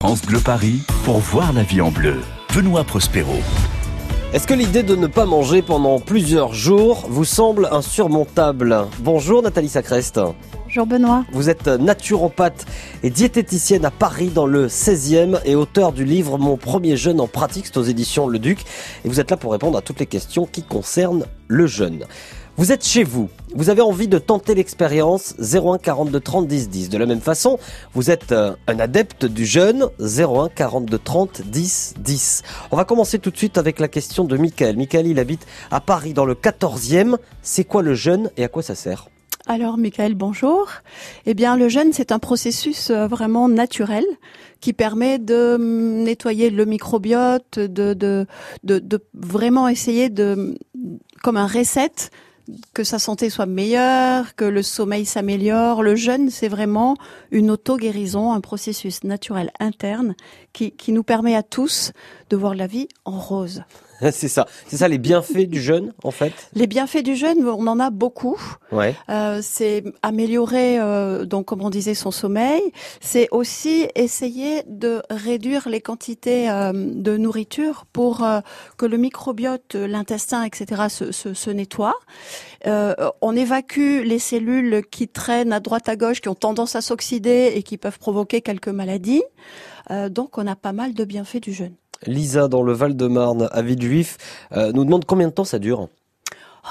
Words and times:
France 0.00 0.22
Bleu 0.22 0.38
Paris 0.38 0.78
pour 1.04 1.18
voir 1.18 1.52
la 1.52 1.64
vie 1.64 1.80
en 1.80 1.90
bleu. 1.90 2.20
Benoît 2.54 2.84
Prospero. 2.84 3.34
Est-ce 4.32 4.46
que 4.46 4.54
l'idée 4.54 4.84
de 4.84 4.94
ne 4.94 5.08
pas 5.08 5.26
manger 5.26 5.60
pendant 5.60 5.98
plusieurs 5.98 6.54
jours 6.54 7.06
vous 7.10 7.24
semble 7.24 7.68
insurmontable? 7.72 8.86
Bonjour 9.00 9.42
Nathalie 9.42 9.68
Sacrest. 9.68 10.20
Bonjour 10.62 10.86
Benoît. 10.86 11.24
Vous 11.32 11.50
êtes 11.50 11.66
naturopathe 11.66 12.64
et 13.02 13.10
diététicienne 13.10 13.84
à 13.84 13.90
Paris 13.90 14.28
dans 14.28 14.46
le 14.46 14.68
16e 14.68 15.40
et 15.44 15.56
auteur 15.56 15.90
du 15.90 16.04
livre 16.04 16.38
Mon 16.38 16.56
premier 16.56 16.96
jeûne 16.96 17.20
en 17.20 17.26
pratique, 17.26 17.66
c'est 17.66 17.78
aux 17.78 17.82
éditions 17.82 18.28
Le 18.28 18.38
Duc. 18.38 18.60
Et 19.04 19.08
vous 19.08 19.18
êtes 19.18 19.32
là 19.32 19.36
pour 19.36 19.50
répondre 19.50 19.76
à 19.76 19.82
toutes 19.82 19.98
les 19.98 20.06
questions 20.06 20.46
qui 20.46 20.62
concernent 20.62 21.26
le 21.48 21.66
jeûne. 21.66 22.04
Vous 22.58 22.72
êtes 22.72 22.84
chez 22.84 23.04
vous, 23.04 23.28
vous 23.54 23.70
avez 23.70 23.82
envie 23.82 24.08
de 24.08 24.18
tenter 24.18 24.52
l'expérience 24.56 25.36
01 25.38 25.78
42 25.78 26.18
30 26.18 26.48
10 26.48 26.68
10. 26.68 26.88
De 26.88 26.98
la 26.98 27.06
même 27.06 27.20
façon, 27.20 27.56
vous 27.94 28.10
êtes 28.10 28.32
euh, 28.32 28.56
un 28.66 28.80
adepte 28.80 29.26
du 29.26 29.46
jeûne 29.46 29.86
01 30.00 30.48
42 30.48 30.98
30 30.98 31.42
10 31.42 31.94
10. 32.00 32.42
On 32.72 32.76
va 32.76 32.84
commencer 32.84 33.20
tout 33.20 33.30
de 33.30 33.36
suite 33.36 33.58
avec 33.58 33.78
la 33.78 33.86
question 33.86 34.24
de 34.24 34.36
Michael. 34.36 34.76
Michael, 34.76 35.06
il 35.06 35.20
habite 35.20 35.46
à 35.70 35.80
Paris 35.80 36.14
dans 36.14 36.24
le 36.24 36.34
14e. 36.34 37.18
C'est 37.42 37.62
quoi 37.62 37.80
le 37.80 37.94
jeûne 37.94 38.28
et 38.36 38.42
à 38.42 38.48
quoi 38.48 38.64
ça 38.64 38.74
sert? 38.74 39.08
Alors, 39.46 39.78
Michael, 39.78 40.16
bonjour. 40.16 40.68
Eh 41.26 41.34
bien, 41.34 41.56
le 41.56 41.68
jeûne, 41.68 41.92
c'est 41.92 42.10
un 42.10 42.18
processus 42.18 42.90
euh, 42.90 43.06
vraiment 43.06 43.48
naturel 43.48 44.04
qui 44.60 44.72
permet 44.72 45.20
de 45.20 45.54
hum, 45.54 46.02
nettoyer 46.02 46.50
le 46.50 46.64
microbiote, 46.64 47.60
de, 47.60 47.94
de, 47.94 48.26
de, 48.64 48.80
de 48.80 49.00
vraiment 49.14 49.68
essayer 49.68 50.10
de, 50.10 50.58
comme 51.22 51.36
un 51.36 51.46
reset, 51.46 52.10
que 52.74 52.84
sa 52.84 52.98
santé 52.98 53.30
soit 53.30 53.46
meilleure, 53.46 54.34
que 54.34 54.44
le 54.44 54.62
sommeil 54.62 55.04
s'améliore. 55.04 55.82
Le 55.82 55.96
jeûne, 55.96 56.30
c'est 56.30 56.48
vraiment 56.48 56.96
une 57.30 57.50
auto-guérison, 57.50 58.32
un 58.32 58.40
processus 58.40 59.04
naturel 59.04 59.50
interne 59.60 60.14
qui, 60.52 60.72
qui 60.72 60.92
nous 60.92 61.02
permet 61.02 61.36
à 61.36 61.42
tous 61.42 61.92
de 62.30 62.36
voir 62.36 62.54
la 62.54 62.66
vie 62.66 62.88
en 63.04 63.18
rose. 63.18 63.62
c'est 64.12 64.28
ça, 64.28 64.46
c'est 64.66 64.76
ça 64.76 64.88
les 64.88 64.98
bienfaits 64.98 65.48
du 65.48 65.60
jeûne 65.60 65.92
en 66.04 66.10
fait? 66.10 66.32
Les 66.54 66.66
bienfaits 66.66 67.02
du 67.02 67.16
jeûne, 67.16 67.46
on 67.46 67.66
en 67.66 67.80
a 67.80 67.90
beaucoup. 67.90 68.40
Ouais. 68.72 68.94
Euh, 69.08 69.40
c'est 69.42 69.84
améliorer, 70.02 70.78
euh, 70.78 71.24
donc 71.24 71.46
comme 71.46 71.62
on 71.62 71.70
disait, 71.70 71.94
son 71.94 72.10
sommeil. 72.10 72.62
C'est 73.00 73.28
aussi 73.30 73.88
essayer 73.94 74.62
de 74.66 75.02
réduire 75.10 75.68
les 75.68 75.80
quantités 75.80 76.50
euh, 76.50 76.72
de 76.74 77.16
nourriture 77.16 77.86
pour 77.92 78.22
euh, 78.22 78.40
que 78.76 78.86
le 78.86 78.96
microbiote, 78.96 79.74
l'intestin, 79.74 80.44
etc. 80.44 80.82
se, 80.88 81.12
se, 81.12 81.34
se 81.34 81.50
nettoie. 81.50 81.94
Euh, 82.66 82.94
on 83.20 83.34
évacue 83.36 84.02
les 84.04 84.18
cellules 84.18 84.82
qui 84.90 85.08
traînent 85.08 85.52
à 85.52 85.60
droite 85.60 85.88
à 85.88 85.96
gauche, 85.96 86.20
qui 86.20 86.28
ont 86.28 86.34
tendance 86.34 86.76
à 86.76 86.80
s'oxyder 86.80 87.52
et 87.54 87.62
qui 87.62 87.78
peuvent 87.78 87.98
provoquer 87.98 88.40
quelques 88.40 88.68
maladies. 88.68 89.22
donc 90.10 90.36
on 90.36 90.46
a 90.46 90.56
pas 90.56 90.72
mal 90.72 90.92
de 90.92 91.04
bienfaits 91.04 91.40
du 91.40 91.52
jeûne. 91.52 91.74
Lisa, 92.06 92.48
dans 92.48 92.62
le 92.62 92.72
Val-de-Marne, 92.72 93.48
à 93.52 93.62
Villejuif, 93.62 94.16
euh, 94.52 94.72
nous 94.72 94.84
demande 94.84 95.04
combien 95.04 95.28
de 95.28 95.32
temps 95.32 95.44
ça 95.44 95.58
dure? 95.58 95.88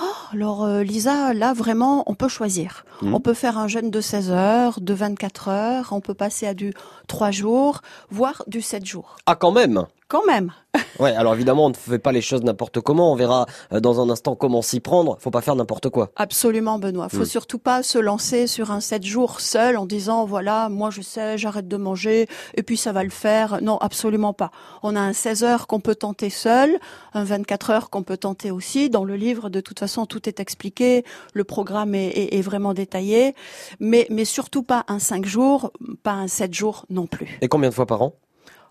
Oh, 0.02 0.06
alors 0.34 0.64
euh, 0.64 0.84
Lisa, 0.84 1.34
là 1.34 1.54
vraiment, 1.54 2.04
on 2.08 2.14
peut 2.14 2.28
choisir. 2.28 2.86
Mhm. 3.02 3.14
On 3.14 3.20
peut 3.20 3.34
faire 3.34 3.58
un 3.58 3.68
jeûne 3.68 3.90
de 3.90 4.02
16 4.02 4.32
heures, 4.32 4.80
de 4.80 4.94
24 4.94 5.48
heures, 5.50 5.88
on 5.92 6.02
peut 6.02 6.14
passer 6.14 6.46
à 6.46 6.54
du 6.54 6.74
3 7.08 7.32
jours, 7.32 7.82
voire 8.10 8.44
du 8.48 8.62
7 8.62 8.86
jours. 8.86 9.16
Ah 9.26 9.36
quand 9.36 9.52
même 9.52 9.86
Quand 10.08 10.26
même. 10.26 10.52
Ouais, 11.00 11.14
alors 11.14 11.36
évidemment, 11.36 11.66
on 11.66 11.70
ne 11.70 11.76
fait 11.76 12.00
pas 12.00 12.12
les 12.12 12.22
choses 12.22 12.42
n'importe 12.44 12.80
comment. 12.82 13.12
On 13.12 13.16
verra 13.16 13.46
euh, 13.72 13.80
dans 13.80 14.02
un 14.02 14.10
instant 14.10 14.36
comment 14.36 14.64
s'y 14.64 14.80
prendre. 14.80 15.18
Faut 15.20 15.30
pas 15.30 15.42
faire 15.42 15.56
n'importe 15.56 15.90
quoi. 15.90 16.10
Absolument, 16.16 16.80
Benoît. 16.80 17.08
Faut 17.10 17.20
Mm. 17.22 17.26
surtout 17.26 17.60
pas 17.60 17.84
se 17.84 18.00
lancer 18.00 18.48
sur 18.48 18.72
un 18.72 18.80
7 18.80 19.04
jours 19.04 19.40
seul 19.40 19.78
en 19.78 19.86
disant 19.86 20.26
voilà, 20.26 20.70
moi 20.70 20.90
je 20.90 21.02
sais, 21.02 21.38
j'arrête 21.38 21.68
de 21.68 21.78
manger 21.78 22.28
et 22.56 22.64
puis 22.64 22.78
ça 22.78 22.94
va 22.94 23.04
le 23.04 23.12
faire. 23.12 23.60
Non, 23.62 23.78
absolument 23.78 24.34
pas. 24.34 24.50
On 24.82 24.96
a 24.96 25.00
un 25.00 25.14
16 25.14 25.44
heures 25.44 25.68
qu'on 25.68 25.80
peut 25.80 25.94
tenter 25.96 26.32
seul, 26.32 26.80
un 27.14 27.24
24 27.24 27.70
heures 27.70 27.90
qu'on 27.92 28.02
peut 28.04 28.18
tenter 28.18 28.50
aussi. 28.50 28.90
Dans 28.90 29.04
le 29.04 29.16
livre, 29.16 29.50
de 29.50 29.62
toute 29.62 29.80
façon, 29.80 30.06
tout 30.08 30.28
est 30.28 30.40
expliqué. 30.40 31.04
Le 31.34 31.44
programme 31.44 31.94
est, 31.94 32.08
est- 32.08 32.38
est 32.38 32.42
vraiment 32.42 32.74
détaillé. 32.74 33.36
Mais, 33.80 34.08
mais 34.10 34.26
surtout 34.26 34.64
pas 34.64 34.84
un 34.88 34.98
5 35.00 35.26
jours, 35.26 35.72
pas 36.02 36.14
un 36.14 36.28
7 36.28 36.54
jours 36.56 36.86
non 36.90 37.06
plus. 37.06 37.38
Et 37.42 37.48
combien 37.48 37.70
de 37.70 37.74
fois 37.76 37.86
par 37.86 38.02
an? 38.02 38.14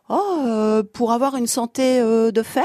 Oh, 0.08 0.20
euh, 0.46 0.82
pour 0.84 1.10
avoir 1.10 1.34
une 1.34 1.48
santé 1.48 1.98
euh, 2.00 2.30
de 2.30 2.42
fer, 2.42 2.62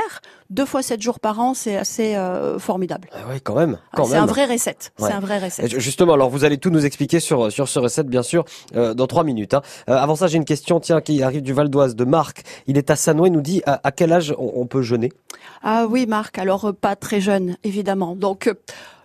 deux 0.52 0.66
fois 0.66 0.84
7 0.84 1.02
jours 1.02 1.20
par 1.20 1.40
an, 1.40 1.56
c'est 1.56 1.76
assez 1.76 2.16
euh, 2.16 2.60
formidable. 2.60 3.08
ah 3.14 3.18
Oui, 3.32 3.42
quand 3.42 3.56
même. 3.56 3.80
Ah, 3.94 4.02
c'est 4.06 4.16
un 4.16 4.28
vrai 4.28 4.46
recette. 4.46 4.92
Ouais. 5.00 5.08
C'est 5.10 5.16
un 5.16 5.20
vrai 5.22 5.40
recette. 5.40 5.66
Et 5.66 5.70
ju- 5.70 5.82
Justement, 5.82 6.14
alors 6.14 6.30
vous 6.30 6.44
allez 6.44 6.60
tout 6.60 6.70
nous 6.70 6.86
expliquer 6.86 7.20
sur 7.20 7.52
sur 7.52 7.68
ce 7.68 7.80
recette, 7.80 8.08
bien 8.08 8.22
sûr, 8.22 8.46
euh, 8.76 8.94
dans 8.94 9.08
trois 9.08 9.24
minutes. 9.24 9.56
hein. 9.56 9.62
Euh, 9.90 9.96
avant 9.98 10.16
ça, 10.16 10.28
j'ai 10.28 10.38
une 10.38 10.46
question, 10.46 10.80
tiens, 10.80 11.02
qui 11.02 11.24
arrive 11.24 11.42
du 11.42 11.54
Val 11.54 11.70
d'Oise, 11.70 11.96
de 11.96 12.04
Marc. 12.06 12.44
Il 12.68 12.78
est 12.78 12.92
à 12.92 12.96
Sanois, 12.96 13.28
il 13.28 13.34
nous 13.34 13.42
dit 13.42 13.64
à, 13.66 13.82
à 13.84 13.92
quel 13.92 14.14
âge 14.14 14.36
on, 14.38 14.52
on 14.58 14.68
peut 14.68 14.84
jeûner? 14.84 15.12
Ah 15.64 15.88
oui, 15.90 16.06
Marc. 16.06 16.38
Alors 16.38 16.66
euh, 16.66 16.74
pas 16.74 16.96
très 16.96 17.22
jeune, 17.22 17.58
évidemment. 17.64 18.16
Donc 18.16 18.46
euh, 18.48 18.54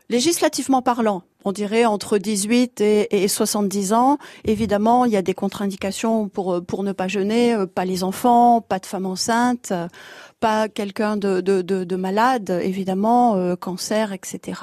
législativement 0.08 0.82
parlant, 0.82 1.22
on 1.44 1.52
dirait 1.52 1.84
entre 1.84 2.18
18 2.18 2.80
et, 2.80 3.22
et 3.22 3.28
70 3.28 3.92
ans. 3.92 4.18
Évidemment, 4.44 5.04
il 5.04 5.12
y 5.12 5.16
a 5.16 5.22
des 5.22 5.34
contre-indications 5.34 6.28
pour 6.28 6.54
euh, 6.54 6.60
pour 6.60 6.82
ne 6.82 6.92
pas 6.92 7.08
jeûner. 7.08 7.54
euh, 7.54 7.66
Pas 7.66 7.84
les 7.84 8.02
enfants, 8.02 8.60
pas 8.60 8.78
de 8.78 8.86
femmes 8.86 9.06
enceintes, 9.06 9.70
euh, 9.72 9.88
pas 10.40 10.68
quelqu'un 10.68 11.16
de, 11.16 11.40
de, 11.40 11.62
de, 11.62 11.84
de 11.84 11.96
malade, 11.96 12.50
évidemment, 12.62 13.56
cancer, 13.56 14.12
etc. 14.12 14.60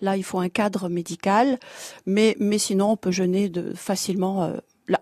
Là, 0.00 0.16
il 0.16 0.22
faut 0.22 0.38
un 0.38 0.48
cadre 0.48 0.88
médical. 0.88 1.58
Mais 2.06 2.36
mais 2.38 2.58
sinon, 2.58 2.92
on 2.92 2.96
peut 2.96 3.10
jeûner 3.10 3.50
facilement 3.74 4.52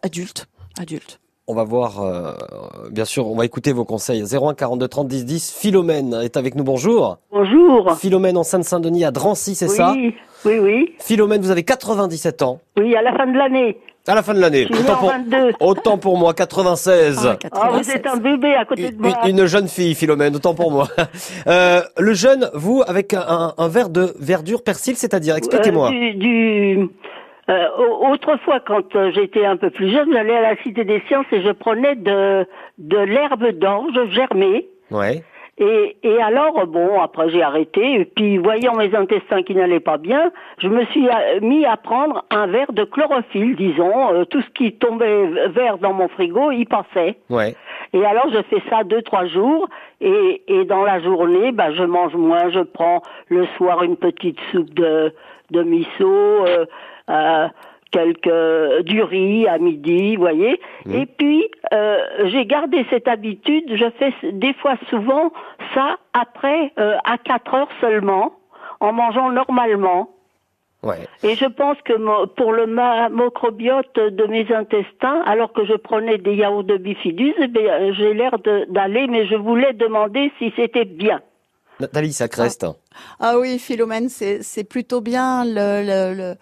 adulte, 0.02 0.46
adulte. 0.78 1.20
On 1.48 1.54
va 1.54 1.62
voir, 1.62 2.02
euh, 2.02 2.32
bien 2.90 3.04
sûr, 3.04 3.28
on 3.28 3.36
va 3.36 3.44
écouter 3.44 3.72
vos 3.72 3.84
conseils. 3.84 4.20
01 4.24 4.54
42 4.54 4.88
30 4.88 5.06
10 5.06 5.24
10. 5.24 5.52
Philomène 5.56 6.12
est 6.20 6.36
avec 6.36 6.56
nous. 6.56 6.64
Bonjour. 6.64 7.18
Bonjour. 7.30 7.96
Philomène 7.96 8.36
en 8.36 8.42
Seine-Saint-Denis 8.42 9.04
à 9.04 9.12
Drancy, 9.12 9.54
c'est 9.54 9.68
oui, 9.70 9.76
ça? 9.76 9.94
Oui, 10.44 10.58
oui. 10.58 10.94
Philomène, 10.98 11.40
vous 11.42 11.52
avez 11.52 11.62
97 11.62 12.42
ans. 12.42 12.58
Oui, 12.76 12.96
à 12.96 13.02
la 13.02 13.12
fin 13.16 13.26
de 13.30 13.38
l'année. 13.38 13.78
À 14.08 14.16
la 14.16 14.22
fin 14.24 14.34
de 14.34 14.40
l'année. 14.40 14.66
Autant 14.72 14.96
pour, 14.96 15.08
22. 15.10 15.52
autant 15.60 15.98
pour 15.98 16.18
moi, 16.18 16.34
96. 16.34 17.18
Ah, 17.24 17.36
Ah, 17.52 17.68
vous 17.70 17.78
96. 17.78 17.94
êtes 17.94 18.06
un 18.08 18.16
bébé 18.16 18.54
à 18.54 18.64
côté 18.64 18.90
de 18.90 18.94
Une, 18.96 19.00
moi. 19.02 19.18
une 19.28 19.46
jeune 19.46 19.68
fille, 19.68 19.94
Philomène, 19.94 20.34
autant 20.34 20.54
pour 20.54 20.72
moi. 20.72 20.88
Euh, 21.46 21.80
le 21.96 22.12
jeune, 22.12 22.50
vous, 22.54 22.82
avec 22.88 23.14
un, 23.14 23.54
un 23.56 23.68
verre 23.68 23.88
de 23.88 24.14
verdure 24.18 24.62
persil, 24.64 24.96
c'est-à-dire, 24.96 25.36
expliquez-moi. 25.36 25.88
Euh, 25.88 25.92
du, 25.92 26.14
du- 26.14 26.88
euh, 27.48 27.66
au- 27.78 28.08
autrefois, 28.12 28.60
quand 28.60 28.94
euh, 28.96 29.10
j'étais 29.14 29.44
un 29.44 29.56
peu 29.56 29.70
plus 29.70 29.90
jeune, 29.90 30.12
j'allais 30.12 30.36
à 30.36 30.42
la 30.42 30.56
Cité 30.62 30.84
des 30.84 31.00
Sciences 31.06 31.26
et 31.32 31.42
je 31.42 31.50
prenais 31.52 31.94
de, 31.94 32.46
de 32.78 32.98
l'herbe 32.98 33.46
d'orge 33.52 34.10
germée. 34.10 34.66
Ouais. 34.90 35.22
Et, 35.58 35.96
et 36.02 36.20
alors, 36.20 36.66
bon, 36.66 37.00
après 37.00 37.30
j'ai 37.30 37.42
arrêté. 37.42 38.00
Et 38.00 38.04
puis, 38.04 38.36
voyant 38.36 38.74
mes 38.74 38.94
intestins 38.94 39.42
qui 39.42 39.54
n'allaient 39.54 39.80
pas 39.80 39.96
bien, 39.96 40.30
je 40.58 40.68
me 40.68 40.84
suis 40.86 41.08
euh, 41.08 41.40
mis 41.40 41.64
à 41.64 41.78
prendre 41.78 42.24
un 42.30 42.46
verre 42.46 42.72
de 42.74 42.84
chlorophylle, 42.84 43.56
disons. 43.56 44.12
Euh, 44.12 44.24
tout 44.26 44.42
ce 44.42 44.50
qui 44.50 44.72
tombait 44.74 45.26
vert 45.48 45.78
dans 45.78 45.94
mon 45.94 46.08
frigo, 46.08 46.50
y 46.50 46.66
passait. 46.66 47.16
Ouais. 47.30 47.54
Et 47.94 48.04
alors 48.04 48.28
je 48.30 48.42
fais 48.50 48.62
ça 48.68 48.84
deux 48.84 49.00
trois 49.00 49.24
jours 49.26 49.68
et, 50.02 50.42
et 50.48 50.64
dans 50.66 50.82
la 50.82 51.00
journée, 51.00 51.52
bah, 51.52 51.72
je 51.72 51.84
mange 51.84 52.14
moins. 52.14 52.50
Je 52.50 52.60
prends 52.60 53.00
le 53.28 53.46
soir 53.56 53.82
une 53.82 53.96
petite 53.96 54.38
soupe 54.52 54.74
de 54.74 55.14
de 55.52 55.62
miso, 55.62 55.86
euh, 56.46 56.66
euh, 57.10 57.48
quelques 57.92 58.82
du 58.84 59.02
riz 59.02 59.46
à 59.46 59.58
midi, 59.58 60.16
vous 60.16 60.22
voyez. 60.22 60.60
Et 60.92 61.06
puis 61.06 61.48
euh, 61.72 61.98
j'ai 62.26 62.44
gardé 62.46 62.84
cette 62.90 63.08
habitude. 63.08 63.64
Je 63.74 63.86
fais 63.98 64.32
des 64.32 64.54
fois 64.54 64.74
souvent 64.90 65.32
ça 65.74 65.96
après 66.12 66.72
euh, 66.78 66.96
à 67.04 67.16
4 67.18 67.54
heures 67.54 67.68
seulement, 67.80 68.32
en 68.80 68.92
mangeant 68.92 69.30
normalement. 69.30 70.10
Ouais. 70.82 71.08
Et 71.22 71.34
je 71.36 71.46
pense 71.46 71.78
que 71.84 72.26
pour 72.36 72.52
le 72.52 72.66
ma- 72.66 73.08
microbiote 73.08 73.96
de 73.96 74.24
mes 74.26 74.52
intestins, 74.52 75.22
alors 75.26 75.52
que 75.52 75.64
je 75.64 75.72
prenais 75.74 76.18
des 76.18 76.34
yaourts 76.34 76.64
de 76.64 76.76
bifidus, 76.76 77.34
eh 77.40 77.92
j'ai 77.94 78.14
l'air 78.14 78.36
d'aller, 78.68 79.06
mais 79.08 79.26
je 79.26 79.34
voulais 79.36 79.72
demander 79.72 80.30
si 80.38 80.52
c'était 80.54 80.84
bien. 80.84 81.20
Nathalie 81.80 82.12
Sacrest. 82.12 82.66
Ah 83.20 83.38
oui, 83.38 83.58
Philomène, 83.58 84.08
c'est 84.08 84.42
c'est 84.42 84.64
plutôt 84.64 85.00
bien 85.00 85.44
le 85.44 85.82
le, 85.82 86.14
le, 86.16 86.34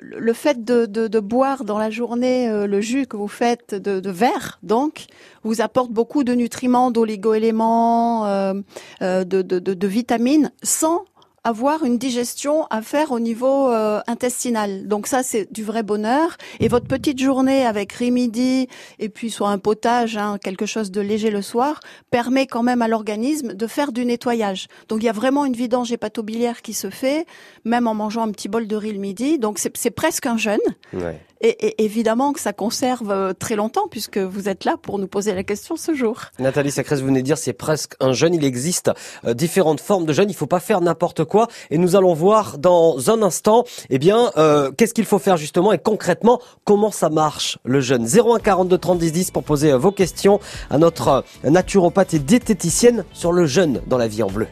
le- 0.00 0.32
fait 0.32 0.64
de, 0.64 0.86
de, 0.86 1.20
boire 1.20 1.64
dans 1.64 1.78
la 1.78 1.90
journée 1.90 2.48
euh, 2.48 2.66
le 2.66 2.80
jus 2.80 3.06
que 3.06 3.16
vous 3.16 3.28
faites 3.28 3.74
de, 3.74 4.10
verre, 4.10 4.58
donc, 4.62 5.06
vous 5.42 5.60
apporte 5.60 5.90
beaucoup 5.90 6.24
de 6.24 6.32
nutriments, 6.34 6.90
d'oligo-éléments, 6.90 8.26
euh, 8.26 8.54
euh, 9.02 9.24
de, 9.24 9.42
de 9.42 9.86
vitamines, 9.88 10.52
sans 10.62 11.04
avoir 11.44 11.84
une 11.84 11.98
digestion 11.98 12.66
à 12.70 12.82
faire 12.82 13.12
au 13.12 13.20
niveau 13.20 13.70
euh, 13.70 14.00
intestinal. 14.06 14.86
Donc 14.86 15.06
ça, 15.06 15.22
c'est 15.22 15.50
du 15.52 15.64
vrai 15.64 15.82
bonheur. 15.82 16.36
Et 16.58 16.68
votre 16.68 16.86
petite 16.86 17.18
journée 17.18 17.64
avec 17.64 17.92
riz 17.92 18.10
midi 18.10 18.68
et 18.98 19.08
puis 19.08 19.30
soit 19.30 19.48
un 19.48 19.58
potage, 19.58 20.16
hein, 20.16 20.38
quelque 20.42 20.66
chose 20.66 20.90
de 20.90 21.00
léger 21.00 21.30
le 21.30 21.42
soir, 21.42 21.80
permet 22.10 22.46
quand 22.46 22.62
même 22.62 22.82
à 22.82 22.88
l'organisme 22.88 23.54
de 23.54 23.66
faire 23.66 23.92
du 23.92 24.04
nettoyage. 24.04 24.68
Donc 24.88 25.02
il 25.02 25.06
y 25.06 25.08
a 25.08 25.12
vraiment 25.12 25.44
une 25.44 25.54
vidange 25.54 25.92
hépatobiliaire 25.92 26.62
qui 26.62 26.74
se 26.74 26.90
fait, 26.90 27.26
même 27.64 27.86
en 27.86 27.94
mangeant 27.94 28.22
un 28.22 28.32
petit 28.32 28.48
bol 28.48 28.66
de 28.66 28.76
riz 28.76 28.92
le 28.92 28.98
midi. 28.98 29.38
Donc 29.38 29.58
c'est 29.58 29.90
presque 29.90 30.26
un 30.26 30.36
jeûne. 30.36 30.58
Ouais. 30.92 31.20
Et, 31.40 31.82
évidemment 31.82 32.32
que 32.32 32.40
ça 32.40 32.52
conserve 32.52 33.10
euh, 33.10 33.32
très 33.32 33.56
longtemps 33.56 33.88
puisque 33.90 34.18
vous 34.18 34.48
êtes 34.48 34.64
là 34.64 34.76
pour 34.80 34.98
nous 34.98 35.06
poser 35.06 35.34
la 35.34 35.42
question 35.42 35.76
ce 35.76 35.94
jour. 35.94 36.22
Nathalie 36.38 36.70
Sacrès, 36.70 37.00
vous 37.00 37.06
venez 37.06 37.20
de 37.20 37.26
dire 37.26 37.38
c'est 37.38 37.52
presque 37.52 37.94
un 38.00 38.12
jeûne. 38.12 38.34
Il 38.34 38.44
existe 38.44 38.90
euh, 39.24 39.34
différentes 39.34 39.80
formes 39.80 40.06
de 40.06 40.12
jeûne. 40.12 40.28
Il 40.28 40.36
faut 40.36 40.46
pas 40.46 40.60
faire 40.60 40.80
n'importe 40.80 41.24
quoi. 41.24 41.48
Et 41.70 41.78
nous 41.78 41.96
allons 41.96 42.14
voir 42.14 42.58
dans 42.58 43.10
un 43.10 43.22
instant, 43.22 43.64
eh 43.88 43.98
bien, 43.98 44.30
euh, 44.36 44.70
qu'est-ce 44.70 44.94
qu'il 44.94 45.04
faut 45.04 45.18
faire 45.18 45.36
justement 45.36 45.72
et 45.72 45.78
concrètement 45.78 46.40
comment 46.64 46.90
ça 46.90 47.08
marche 47.08 47.58
le 47.64 47.80
jeûne. 47.80 48.06
01 48.06 48.38
42 48.40 48.78
30 48.78 48.98
10 48.98 49.12
10 49.12 49.30
pour 49.30 49.44
poser 49.44 49.72
vos 49.72 49.92
questions 49.92 50.40
à 50.68 50.78
notre 50.78 51.24
naturopathe 51.44 52.14
et 52.14 52.18
diététicienne 52.18 53.04
sur 53.12 53.32
le 53.32 53.46
jeûne 53.46 53.80
dans 53.86 53.98
la 53.98 54.08
vie 54.08 54.22
en 54.22 54.30
bleu. 54.30 54.46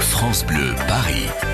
France 0.00 0.44
Bleu 0.44 0.74
Paris. 0.88 1.47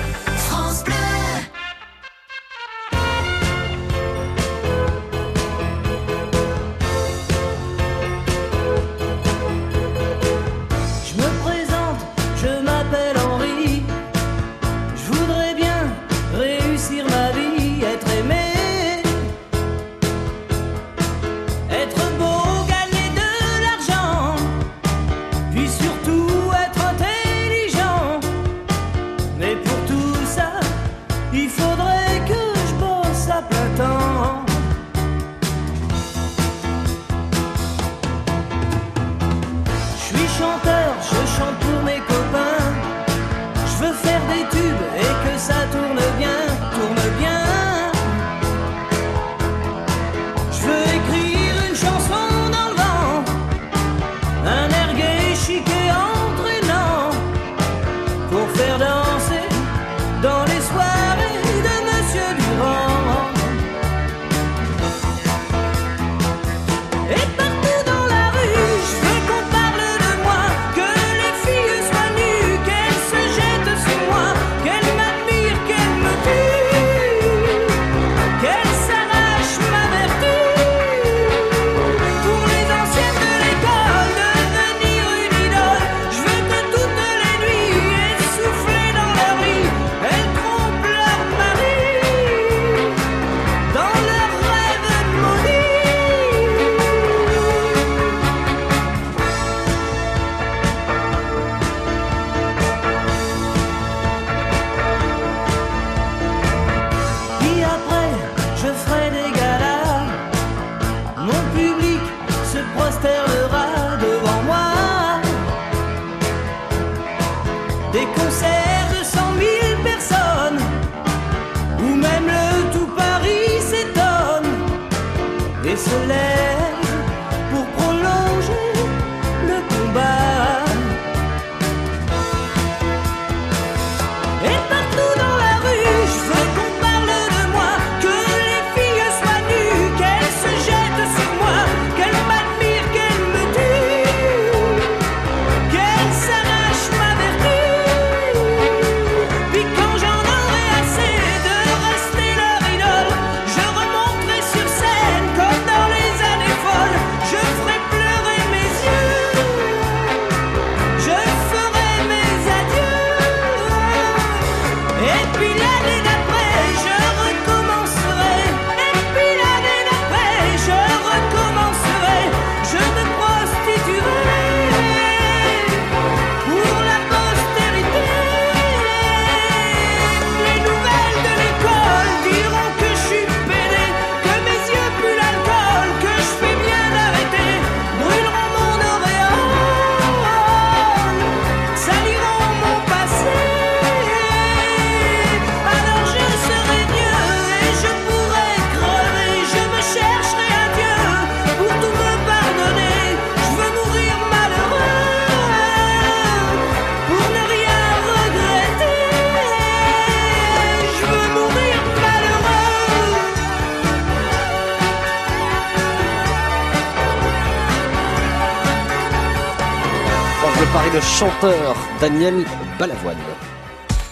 Le 220.95 221.01
chanteur 221.01 221.75
Daniel 221.99 222.45
Balavoine. 222.79 223.17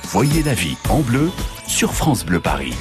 Voyez 0.03 0.43
la 0.43 0.53
vie 0.53 0.75
en 0.89 0.99
bleu 0.99 1.29
sur 1.65 1.93
France 1.93 2.25
Bleu 2.25 2.41
Paris. 2.41 2.73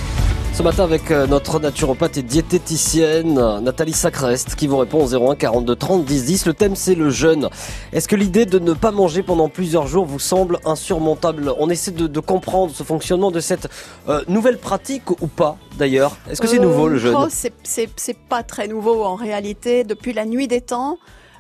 Ce 0.55 0.63
matin 0.65 0.83
avec 0.83 1.13
euh, 1.13 1.29
notre 1.29 1.61
naturopathe 1.61 2.17
et 2.17 2.23
diététicienne 2.25 3.35
Nathalie 3.61 3.93
Sacrest 3.93 4.57
qui 4.57 4.67
vous 4.67 4.79
répond 4.79 5.05
au 5.05 5.31
01 5.31 5.37
42 5.37 5.77
30 5.77 6.05
10 6.05 6.25
10. 6.25 6.47
Le 6.47 6.55
thème 6.55 6.75
c'est 6.75 6.97
le 6.97 7.11
jeûne. 7.11 7.49
Est-ce 7.93 8.09
que 8.09 8.17
l'idée 8.17 8.45
de 8.45 8.59
ne 8.59 8.73
pas 8.73 8.91
manger 8.91 9.23
pendant 9.23 9.49
plusieurs 9.49 9.87
jours 9.87 10.05
vous 10.05 10.19
semble 10.19 10.59
insurmontable? 10.65 11.55
On 11.61 11.71
essaie 11.71 11.93
de, 11.93 12.21
comprendre 12.21 12.75
ce 12.75 12.83
fonctionnement 12.83 13.31
de 13.31 13.39
cette 13.39 13.69
euh, 14.09 14.25
nouvelle 14.27 14.59
pratique 14.59 15.13
ou 15.13 15.29
pas 15.29 15.59
d'ailleurs 15.79 16.17
Est-ce 16.29 16.41
que 16.41 16.49
c'est 16.49 16.59
nouveau 16.59 16.89
le 16.89 16.99
jeûne? 16.99 17.15
oh, 17.17 17.29
C'est 17.31 18.19
pas 18.29 18.43
très 18.43 18.67
nouveau 18.67 19.05
en 19.05 19.15
réalité. 19.15 19.85
Depuis 19.85 20.13
la 20.13 20.27
nuit 20.27 20.49
des 20.49 20.61
temps, 20.61 20.99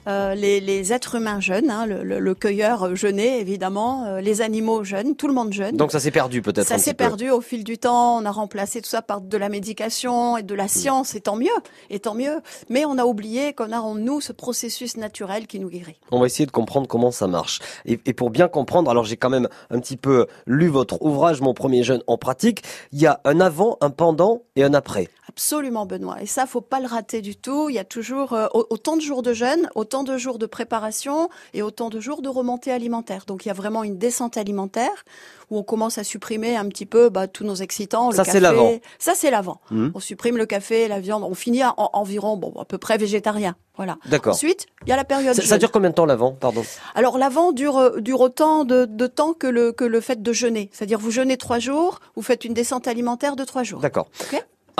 euh, 0.08 0.34
les, 0.34 0.60
les, 0.60 0.92
êtres 0.92 1.14
humains 1.14 1.40
jeûnent, 1.40 1.70
hein, 1.70 1.86
le, 1.86 2.02
le, 2.02 2.18
le, 2.18 2.34
cueilleur 2.34 2.96
jeûnait 2.96 3.40
évidemment, 3.40 4.04
euh, 4.04 4.20
les 4.20 4.42
animaux 4.42 4.82
jeûnent, 4.82 5.14
tout 5.14 5.28
le 5.28 5.34
monde 5.34 5.52
jeûne. 5.52 5.76
Donc 5.76 5.92
ça 5.92 6.00
s'est 6.00 6.10
perdu 6.10 6.42
peut-être. 6.42 6.66
Ça 6.66 6.78
s'est 6.78 6.94
perdu 6.94 7.30
au 7.30 7.40
fil 7.40 7.62
du 7.62 7.78
temps. 7.78 8.16
On 8.18 8.24
a 8.24 8.30
remplacé 8.30 8.80
tout 8.80 8.88
ça 8.88 9.02
par 9.02 9.20
de 9.20 9.36
la 9.36 9.48
médication 9.48 10.36
et 10.36 10.42
de 10.42 10.54
la 10.54 10.68
science, 10.68 11.14
et 11.14 11.20
tant 11.20 11.36
mieux, 11.36 11.48
et 11.90 12.00
tant 12.00 12.14
mieux. 12.14 12.40
Mais 12.68 12.84
on 12.84 12.98
a 12.98 13.04
oublié 13.04 13.52
qu'on 13.52 13.70
a 13.72 13.78
en 13.78 13.94
nous 13.94 14.20
ce 14.20 14.32
processus 14.32 14.96
naturel 14.96 15.46
qui 15.46 15.60
nous 15.60 15.68
guérit. 15.68 16.00
On 16.10 16.20
va 16.20 16.26
essayer 16.26 16.46
de 16.46 16.50
comprendre 16.50 16.88
comment 16.88 17.10
ça 17.10 17.28
marche. 17.28 17.60
Et, 17.86 18.00
et 18.04 18.12
pour 18.12 18.30
bien 18.30 18.48
comprendre, 18.48 18.90
alors 18.90 19.04
j'ai 19.04 19.16
quand 19.16 19.30
même 19.30 19.48
un 19.70 19.78
petit 19.78 19.96
peu 19.96 20.26
lu 20.46 20.66
votre 20.66 21.00
ouvrage, 21.02 21.40
mon 21.40 21.54
premier 21.54 21.82
jeûne 21.82 22.02
en 22.06 22.18
pratique. 22.18 22.62
Il 22.92 23.00
y 23.00 23.06
a 23.06 23.20
un 23.24 23.40
avant, 23.40 23.78
un 23.80 23.90
pendant 23.90 24.42
et 24.56 24.64
un 24.64 24.74
après. 24.74 25.08
Absolument, 25.28 25.86
Benoît. 25.86 26.20
Et 26.20 26.26
ça, 26.26 26.46
faut 26.46 26.60
pas 26.60 26.80
le 26.80 26.86
rater 26.86 27.22
du 27.22 27.36
tout. 27.36 27.68
Il 27.68 27.74
y 27.76 27.78
a 27.78 27.84
toujours 27.84 28.32
euh, 28.32 28.48
autant 28.52 28.96
de 28.96 29.00
jours 29.00 29.22
de 29.22 29.32
jeûne, 29.32 29.68
autant 29.74 30.02
de 30.02 30.16
jours 30.18 30.38
de 30.38 30.46
préparation 30.46 31.28
et 31.54 31.62
autant 31.62 31.90
de 31.90 32.00
jours 32.00 32.22
de 32.22 32.28
remontée 32.28 32.72
alimentaire. 32.72 33.24
Donc, 33.26 33.44
il 33.44 33.48
y 33.48 33.50
a 33.50 33.54
vraiment 33.54 33.84
une 33.84 33.98
descente 33.98 34.36
alimentaire 34.36 35.04
où 35.50 35.58
on 35.58 35.62
commence 35.62 35.98
à 35.98 36.04
supprimer 36.04 36.56
un 36.56 36.68
petit 36.68 36.86
peu 36.86 37.08
bah, 37.08 37.28
tous 37.28 37.44
nos 37.44 37.54
excitants. 37.54 38.10
Ça, 38.10 38.24
c'est 38.24 38.40
l'avant. 38.40 38.72
Ça, 38.98 39.12
c'est 39.14 39.30
l'avant. 39.30 39.60
Mmh. 39.70 39.90
On 39.94 40.00
supprime 40.00 40.36
le 40.36 40.46
café, 40.46 40.88
la 40.88 40.98
viande. 40.98 41.22
On 41.22 41.34
finit 41.34 41.62
à, 41.62 41.74
environ, 41.76 42.36
bon, 42.36 42.52
à 42.58 42.64
peu 42.64 42.78
près 42.78 42.98
végétarien. 42.98 43.54
Voilà. 43.76 43.98
D'accord. 44.06 44.34
Ensuite, 44.34 44.66
il 44.82 44.90
y 44.90 44.92
a 44.92 44.96
la 44.96 45.04
période. 45.04 45.34
Ça, 45.34 45.42
ça 45.42 45.58
dure 45.58 45.70
combien 45.70 45.90
de 45.90 45.94
temps 45.94 46.04
l'avant, 46.04 46.32
pardon? 46.32 46.62
Alors 46.94 47.16
l'avant 47.16 47.52
dure 47.52 47.78
euh, 47.78 48.00
dure 48.00 48.20
autant 48.20 48.64
de, 48.64 48.84
de, 48.84 49.06
temps 49.06 49.32
que 49.32 49.46
le 49.46 49.72
que 49.72 49.84
le 49.84 50.00
fait 50.02 50.22
de 50.22 50.32
jeûner. 50.32 50.68
C'est-à-dire 50.72 50.98
vous 50.98 51.10
jeûnez 51.10 51.38
trois 51.38 51.58
jours, 51.58 52.00
vous 52.14 52.22
faites 52.22 52.44
une 52.44 52.52
descente 52.52 52.86
alimentaire 52.86 53.34
de 53.34 53.44
trois 53.44 53.62
jours. 53.62 53.80
D'accord. 53.80 54.08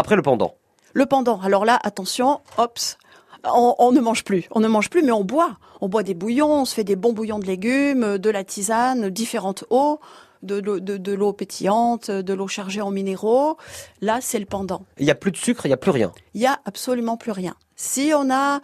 Après 0.02 0.16
le 0.16 0.22
pendant. 0.22 0.56
Le 0.94 1.06
pendant. 1.06 1.40
Alors 1.42 1.64
là, 1.64 1.78
attention, 1.84 2.40
hops. 2.58 2.98
On, 3.44 3.76
on, 3.78 3.92
ne 3.92 4.00
mange 4.00 4.24
plus, 4.24 4.48
on 4.50 4.58
ne 4.58 4.66
mange 4.66 4.90
plus, 4.90 5.00
mais 5.04 5.12
on 5.12 5.22
boit. 5.22 5.56
On 5.80 5.88
boit 5.88 6.02
des 6.02 6.14
bouillons, 6.14 6.62
on 6.62 6.64
se 6.64 6.74
fait 6.74 6.82
des 6.82 6.96
bons 6.96 7.12
bouillons 7.12 7.38
de 7.38 7.46
légumes, 7.46 8.18
de 8.18 8.30
la 8.30 8.42
tisane, 8.42 9.10
différentes 9.10 9.62
eaux, 9.70 10.00
de, 10.42 10.58
de, 10.60 10.78
de 10.96 11.12
l'eau 11.12 11.32
pétillante, 11.32 12.10
de 12.10 12.34
l'eau 12.34 12.48
chargée 12.48 12.80
en 12.80 12.90
minéraux. 12.90 13.56
Là, 14.00 14.18
c'est 14.20 14.40
le 14.40 14.46
pendant. 14.46 14.82
Il 14.98 15.04
n'y 15.04 15.10
a 15.12 15.14
plus 15.14 15.30
de 15.30 15.36
sucre, 15.36 15.66
il 15.66 15.68
n'y 15.68 15.74
a 15.74 15.78
plus 15.78 15.92
rien. 15.92 16.10
Il 16.34 16.40
n'y 16.40 16.46
a 16.48 16.58
absolument 16.64 17.16
plus 17.16 17.30
rien. 17.32 17.54
Si 17.76 18.10
on 18.16 18.28
a 18.28 18.60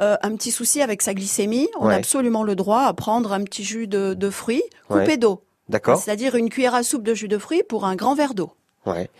euh, 0.00 0.16
un 0.22 0.34
petit 0.34 0.50
souci 0.50 0.82
avec 0.82 1.00
sa 1.02 1.14
glycémie, 1.14 1.68
on 1.78 1.86
Ouais. 1.86 1.94
a 1.94 1.96
absolument 1.98 2.42
le 2.42 2.56
droit 2.56 2.82
à 2.82 2.92
prendre 2.94 3.32
un 3.32 3.44
petit 3.44 3.62
jus 3.64 3.86
de, 3.86 4.14
de 4.14 4.30
fruits 4.30 4.64
coupé 4.88 5.00
Ouais. 5.04 5.16
d'eau. 5.16 5.44
D'accord. 5.68 5.96
C'est-à-dire 5.98 6.34
une 6.34 6.48
cuillère 6.50 6.74
à 6.74 6.82
soupe 6.82 7.02
de 7.04 7.14
jus 7.14 7.28
de 7.28 7.38
fruits 7.38 7.62
pour 7.68 7.84
un 7.86 7.94
grand 7.94 8.14
verre 8.14 8.34
d'eau. 8.34 8.52
Ouais. 8.86 9.10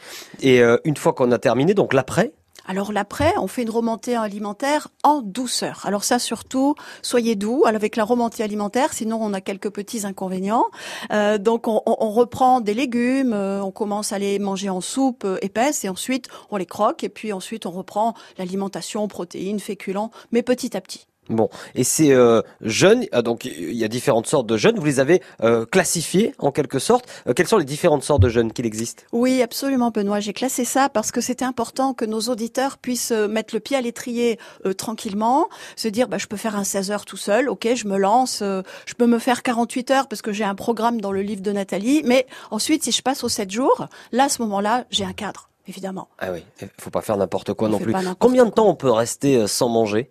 Et 0.40 0.61
euh, 0.62 0.76
une 0.85 0.97
fois 0.97 1.12
qu'on 1.12 1.31
a 1.33 1.38
terminé, 1.38 1.75
donc 1.75 1.92
l'après, 1.95 2.33
Alors 2.66 2.92
l'après, 2.92 3.33
on 3.38 3.47
fait 3.49 3.62
une 3.62 3.71
remontée 3.71 4.14
alimentaire 4.16 4.88
en 5.02 5.21
douceur. 5.21 5.83
Alors 5.85 6.04
ça 6.04 6.19
surtout, 6.21 6.75
soyez 7.02 7.35
doux 7.35 7.64
avec 7.66 7.97
la 7.97 8.04
remontée 8.04 8.42
alimentaire, 8.45 8.92
sinon 8.92 9.19
on 9.21 9.33
a 9.33 9.40
quelques 9.40 9.71
petits 9.71 10.07
inconvénients. 10.07 10.66
Euh, 11.12 11.38
donc 11.38 11.66
on, 11.66 11.81
on- 11.87 12.11
reprend 12.11 12.61
des 12.61 12.75
légumes, 12.75 13.33
euh, 13.33 13.61
on 13.62 13.71
commence 13.73 14.12
à 14.12 14.19
les 14.19 14.38
manger 14.38 14.69
en 14.69 14.81
soupe 14.81 15.25
euh, 15.25 15.38
épaisse 15.42 15.85
et 15.85 15.88
ensuite 15.88 16.28
on 16.50 16.57
les 16.57 16.66
croque 16.66 17.02
et 17.04 17.09
puis 17.09 17.33
ensuite 17.33 17.66
on 17.66 17.71
reprend 17.73 18.14
l'alimentation, 18.38 19.09
protéines, 19.09 19.59
féculents, 19.61 20.11
mais 20.31 20.42
petit 20.42 20.76
à 20.76 20.81
petit. 20.81 21.07
Bon, 21.29 21.49
et 21.76 21.85
ces 21.85 22.12
euh, 22.12 22.43
jeunes, 22.61 23.05
ah, 23.12 23.23
donc 23.23 23.45
il 23.45 23.75
y 23.75 23.85
a 23.85 23.88
différentes 23.88 24.26
sortes 24.26 24.47
de 24.47 24.57
jeunes, 24.57 24.76
vous 24.76 24.85
les 24.85 24.99
avez 24.99 25.23
euh, 25.43 25.64
classifiés 25.64 26.35
en 26.38 26.50
quelque 26.50 26.81
sorte. 26.81 27.07
Euh, 27.29 27.33
quelles 27.33 27.47
sont 27.47 27.59
les 27.59 27.64
différentes 27.64 28.02
sortes 28.02 28.23
de 28.23 28.29
jeunes 28.29 28.52
qu'il 28.52 28.67
existe? 28.67 29.07
Oui, 29.12 29.41
absolument, 29.41 29.91
Benoît. 29.91 30.19
J'ai 30.19 30.33
classé 30.33 30.64
ça 30.64 30.88
parce 30.88 31.12
que 31.12 31.21
c'était 31.21 31.45
important 31.45 31.95
que 31.95 32.05
nos 32.05 32.23
auditeurs 32.23 32.76
puissent 32.76 33.12
euh, 33.12 33.29
mettre 33.29 33.55
le 33.55 33.61
pied 33.61 33.76
à 33.76 33.81
l'étrier 33.81 34.38
euh, 34.67 34.73
tranquillement, 34.73 35.49
se 35.76 35.87
dire, 35.87 36.09
bah, 36.09 36.19
je 36.19 36.26
peux 36.26 36.37
faire 36.37 36.57
un 36.57 36.64
16 36.64 36.91
heures 36.91 37.05
tout 37.05 37.17
seul, 37.17 37.49
ok, 37.49 37.69
je 37.75 37.87
me 37.87 37.99
lance, 37.99 38.41
euh, 38.43 38.62
je 38.87 38.95
peux 38.95 39.07
me 39.07 39.21
faire 39.21 39.45
48 39.45 39.91
heures 39.93 40.09
parce 40.09 40.23
que 40.23 40.33
j'ai 40.33 40.45
un 40.45 40.57
programme 40.57 41.00
dans 41.00 41.12
le 41.12 41.23
livre 41.23 41.43
de 41.43 41.52
Nathalie, 41.52 42.02
mais 42.05 42.26
ensuite, 42.50 42.83
si 42.83 42.91
je 42.91 43.00
passe 43.00 43.23
aux 43.23 43.29
7 43.29 43.50
jours, 43.50 43.87
là, 44.11 44.25
à 44.25 44.29
ce 44.29 44.43
moment-là, 44.43 44.87
j'ai 44.91 45.05
un 45.05 45.12
cadre, 45.12 45.50
évidemment. 45.69 46.09
Ah 46.19 46.33
oui, 46.33 46.45
faut 46.81 46.91
pas 46.91 47.00
faire 47.00 47.17
n'importe 47.17 47.55
quoi 47.55 47.69
On 47.69 47.73
non 47.73 47.79
plus. 47.79 47.95
Combien 48.19 48.45
de 48.45 48.50
temps 48.50 48.69
on 48.69 48.75
peut 48.75 48.91
rester 48.91 49.37
euh, 49.37 49.47
sans 49.47 49.69
manger? 49.69 50.11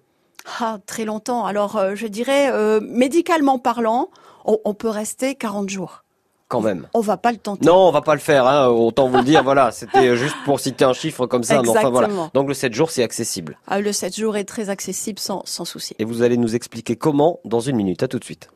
Ah, 0.60 0.77
très 0.86 1.05
longtemps. 1.05 1.45
Alors, 1.45 1.75
euh, 1.77 1.95
je 1.95 2.07
dirais, 2.07 2.51
euh, 2.51 2.79
médicalement 2.81 3.60
parlant, 3.60 4.10
on, 4.45 4.57
on 4.65 4.74
peut 4.74 4.89
rester 4.89 5.36
40 5.36 5.69
jours. 5.69 6.03
quand 6.48 6.62
même 6.62 6.88
On 6.93 7.00
va 7.01 7.17
pas 7.17 7.31
le 7.31 7.38
tenter. 7.38 7.65
Non, 7.65 7.88
on 7.88 7.91
va 7.91 8.01
pas 8.01 8.13
le 8.13 8.19
faire, 8.19 8.45
hein, 8.48 8.67
autant 8.67 9.07
vous 9.07 9.17
le 9.17 9.24
dire. 9.24 9.43
voilà, 9.43 9.71
c'était 9.71 10.15
juste 10.17 10.36
pour 10.45 10.60
citer 10.60 10.83
un 10.83 10.93
chiffre 10.93 11.25
comme 11.27 11.43
ça. 11.43 11.62
Mais 11.62 11.69
enfin 11.69 11.89
voilà. 11.89 12.07
Exactement. 12.07 12.31
Donc 12.33 12.48
le 12.48 12.53
7 12.53 12.74
jours, 12.74 12.91
c'est 12.91 13.03
accessible. 13.03 13.57
Ah, 13.67 13.79
le 13.79 13.93
7 13.93 14.15
jours 14.17 14.36
est 14.38 14.43
très 14.45 14.69
accessible 14.69 15.19
sans, 15.19 15.43
sans 15.45 15.63
souci. 15.65 15.95
Et 16.00 16.03
vous 16.05 16.21
allez 16.24 16.38
nous 16.38 16.55
expliquer 16.55 16.95
comment 16.95 17.39
dans 17.45 17.60
une 17.62 17.75
minute. 17.77 18.03
À 18.03 18.07
tout 18.07 18.19
de 18.19 18.24
suite. 18.25 18.50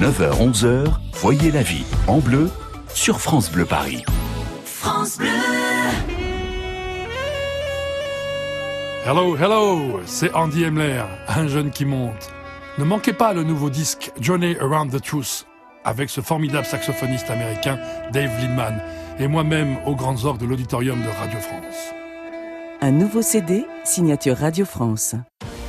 9h, 0.00 0.50
11h, 0.52 0.84
voyez 1.14 1.50
la 1.50 1.62
vie 1.62 1.84
en 2.06 2.18
bleu 2.18 2.50
sur 2.94 3.20
France 3.20 3.50
Bleu 3.50 3.64
Paris. 3.64 4.04
Hello, 9.08 9.36
hello, 9.36 10.00
c'est 10.04 10.34
Andy 10.34 10.64
Emler, 10.64 11.00
un 11.28 11.46
jeune 11.46 11.70
qui 11.70 11.84
monte. 11.84 12.32
Ne 12.76 12.82
manquez 12.82 13.12
pas 13.12 13.32
le 13.32 13.44
nouveau 13.44 13.70
disque 13.70 14.10
Journey 14.20 14.56
Around 14.58 14.90
the 14.90 15.00
Truth 15.00 15.46
avec 15.84 16.10
ce 16.10 16.20
formidable 16.20 16.66
saxophoniste 16.66 17.30
américain 17.30 17.78
Dave 18.12 18.32
Lindman 18.40 18.82
et 19.20 19.28
moi-même 19.28 19.76
aux 19.86 19.94
grandes 19.94 20.24
orgues 20.24 20.40
de 20.40 20.46
l'auditorium 20.46 21.00
de 21.04 21.08
Radio 21.08 21.38
France. 21.38 21.94
Un 22.80 22.90
nouveau 22.90 23.22
CD, 23.22 23.64
signature 23.84 24.38
Radio 24.38 24.64
France. 24.64 25.14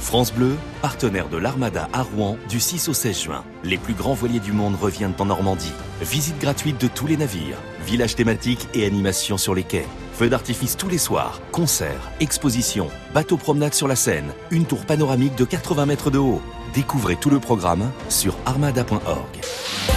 France 0.01 0.33
Bleu, 0.33 0.55
partenaire 0.81 1.29
de 1.29 1.37
l'Armada 1.37 1.89
à 1.93 2.01
Rouen 2.01 2.37
du 2.49 2.59
6 2.59 2.89
au 2.89 2.93
16 2.93 3.21
juin. 3.21 3.43
Les 3.63 3.77
plus 3.77 3.93
grands 3.93 4.15
voiliers 4.15 4.39
du 4.39 4.51
monde 4.51 4.77
reviennent 4.81 5.13
en 5.19 5.25
Normandie. 5.25 5.73
Visite 6.01 6.39
gratuite 6.39 6.81
de 6.81 6.87
tous 6.87 7.05
les 7.05 7.17
navires, 7.17 7.59
villages 7.85 8.15
thématiques 8.15 8.67
et 8.73 8.87
animations 8.87 9.37
sur 9.37 9.53
les 9.53 9.63
quais. 9.63 9.85
Feux 10.17 10.29
d'artifice 10.29 10.75
tous 10.75 10.89
les 10.89 10.97
soirs, 10.97 11.41
concerts, 11.51 12.09
expositions, 12.19 12.89
bateaux 13.13 13.37
promenades 13.37 13.75
sur 13.75 13.87
la 13.87 13.95
Seine, 13.95 14.31
une 14.49 14.65
tour 14.65 14.83
panoramique 14.83 15.35
de 15.35 15.45
80 15.45 15.85
mètres 15.85 16.09
de 16.09 16.17
haut. 16.17 16.41
Découvrez 16.73 17.17
tout 17.17 17.29
le 17.29 17.39
programme 17.39 17.91
sur 18.09 18.35
armada.org. 18.47 19.96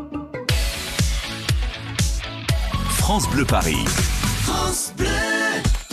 France 3.01 3.27
Bleu 3.29 3.45
Paris. 3.45 3.83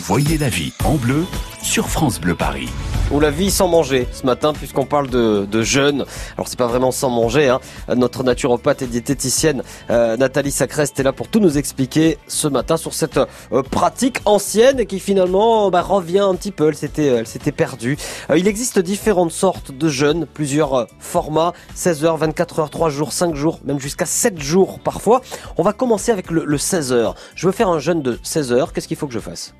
Voyez 0.09 0.39
la 0.39 0.49
vie 0.49 0.73
en 0.85 0.95
bleu 0.95 1.23
sur 1.61 1.87
France 1.87 2.19
Bleu 2.19 2.33
Paris. 2.33 2.67
Ou 3.11 3.19
la 3.19 3.29
vie 3.29 3.51
sans 3.51 3.67
manger 3.67 4.07
ce 4.11 4.25
matin 4.25 4.53
puisqu'on 4.53 4.87
parle 4.87 5.07
de, 5.07 5.61
jeûne. 5.61 6.03
Alors 6.35 6.47
c'est 6.47 6.57
pas 6.57 6.65
vraiment 6.65 6.89
sans 6.89 7.11
manger. 7.11 7.49
Hein. 7.49 7.59
Notre 7.95 8.23
naturopathe 8.23 8.81
et 8.81 8.87
diététicienne 8.87 9.61
euh, 9.91 10.17
Nathalie 10.17 10.49
Sacrest 10.49 10.99
est 10.99 11.03
là 11.03 11.13
pour 11.13 11.27
tout 11.27 11.39
nous 11.39 11.59
expliquer 11.59 12.17
ce 12.25 12.47
matin 12.47 12.75
sur 12.75 12.95
cette 12.95 13.19
euh, 13.19 13.61
pratique 13.61 14.17
ancienne 14.25 14.87
qui 14.87 14.99
finalement 14.99 15.69
bah, 15.69 15.83
revient 15.83 16.25
un 16.27 16.33
petit 16.33 16.51
peu. 16.51 16.69
Elle 16.69 17.27
s'était, 17.27 17.51
perdue. 17.51 17.95
Euh, 18.31 18.39
il 18.39 18.47
existe 18.47 18.79
différentes 18.79 19.31
sortes 19.31 19.71
de 19.71 19.89
jeûnes, 19.89 20.25
plusieurs 20.25 20.87
formats 20.97 21.53
16 21.75 22.05
heures, 22.05 22.17
24 22.17 22.61
heures, 22.61 22.69
3 22.71 22.89
jours, 22.89 23.13
5 23.13 23.35
jours, 23.35 23.59
même 23.63 23.79
jusqu'à 23.79 24.07
7 24.07 24.41
jours 24.41 24.79
parfois. 24.79 25.21
On 25.57 25.61
va 25.61 25.71
commencer 25.71 26.11
avec 26.11 26.31
le, 26.31 26.45
le 26.45 26.57
16 26.57 26.93
heures. 26.93 27.13
Je 27.35 27.45
veux 27.45 27.53
faire 27.53 27.69
un 27.69 27.77
jeûne 27.77 28.01
de 28.01 28.17
16 28.23 28.53
heures. 28.53 28.73
Qu'est-ce 28.73 28.87
qu'il 28.87 28.97
faut 28.97 29.05
que 29.05 29.13
je 29.13 29.19
fasse? 29.19 29.53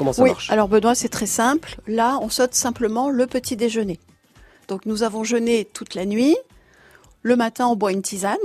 Comment 0.00 0.14
ça 0.14 0.22
oui, 0.22 0.30
marche 0.30 0.50
alors 0.50 0.66
Benoît, 0.68 0.94
c'est 0.94 1.10
très 1.10 1.26
simple. 1.26 1.76
Là, 1.86 2.18
on 2.22 2.30
saute 2.30 2.54
simplement 2.54 3.10
le 3.10 3.26
petit 3.26 3.54
déjeuner. 3.54 4.00
Donc 4.66 4.86
nous 4.86 5.02
avons 5.02 5.24
jeûné 5.24 5.66
toute 5.66 5.94
la 5.94 6.06
nuit. 6.06 6.36
Le 7.20 7.36
matin, 7.36 7.66
on 7.66 7.76
boit 7.76 7.92
une 7.92 8.00
tisane. 8.00 8.38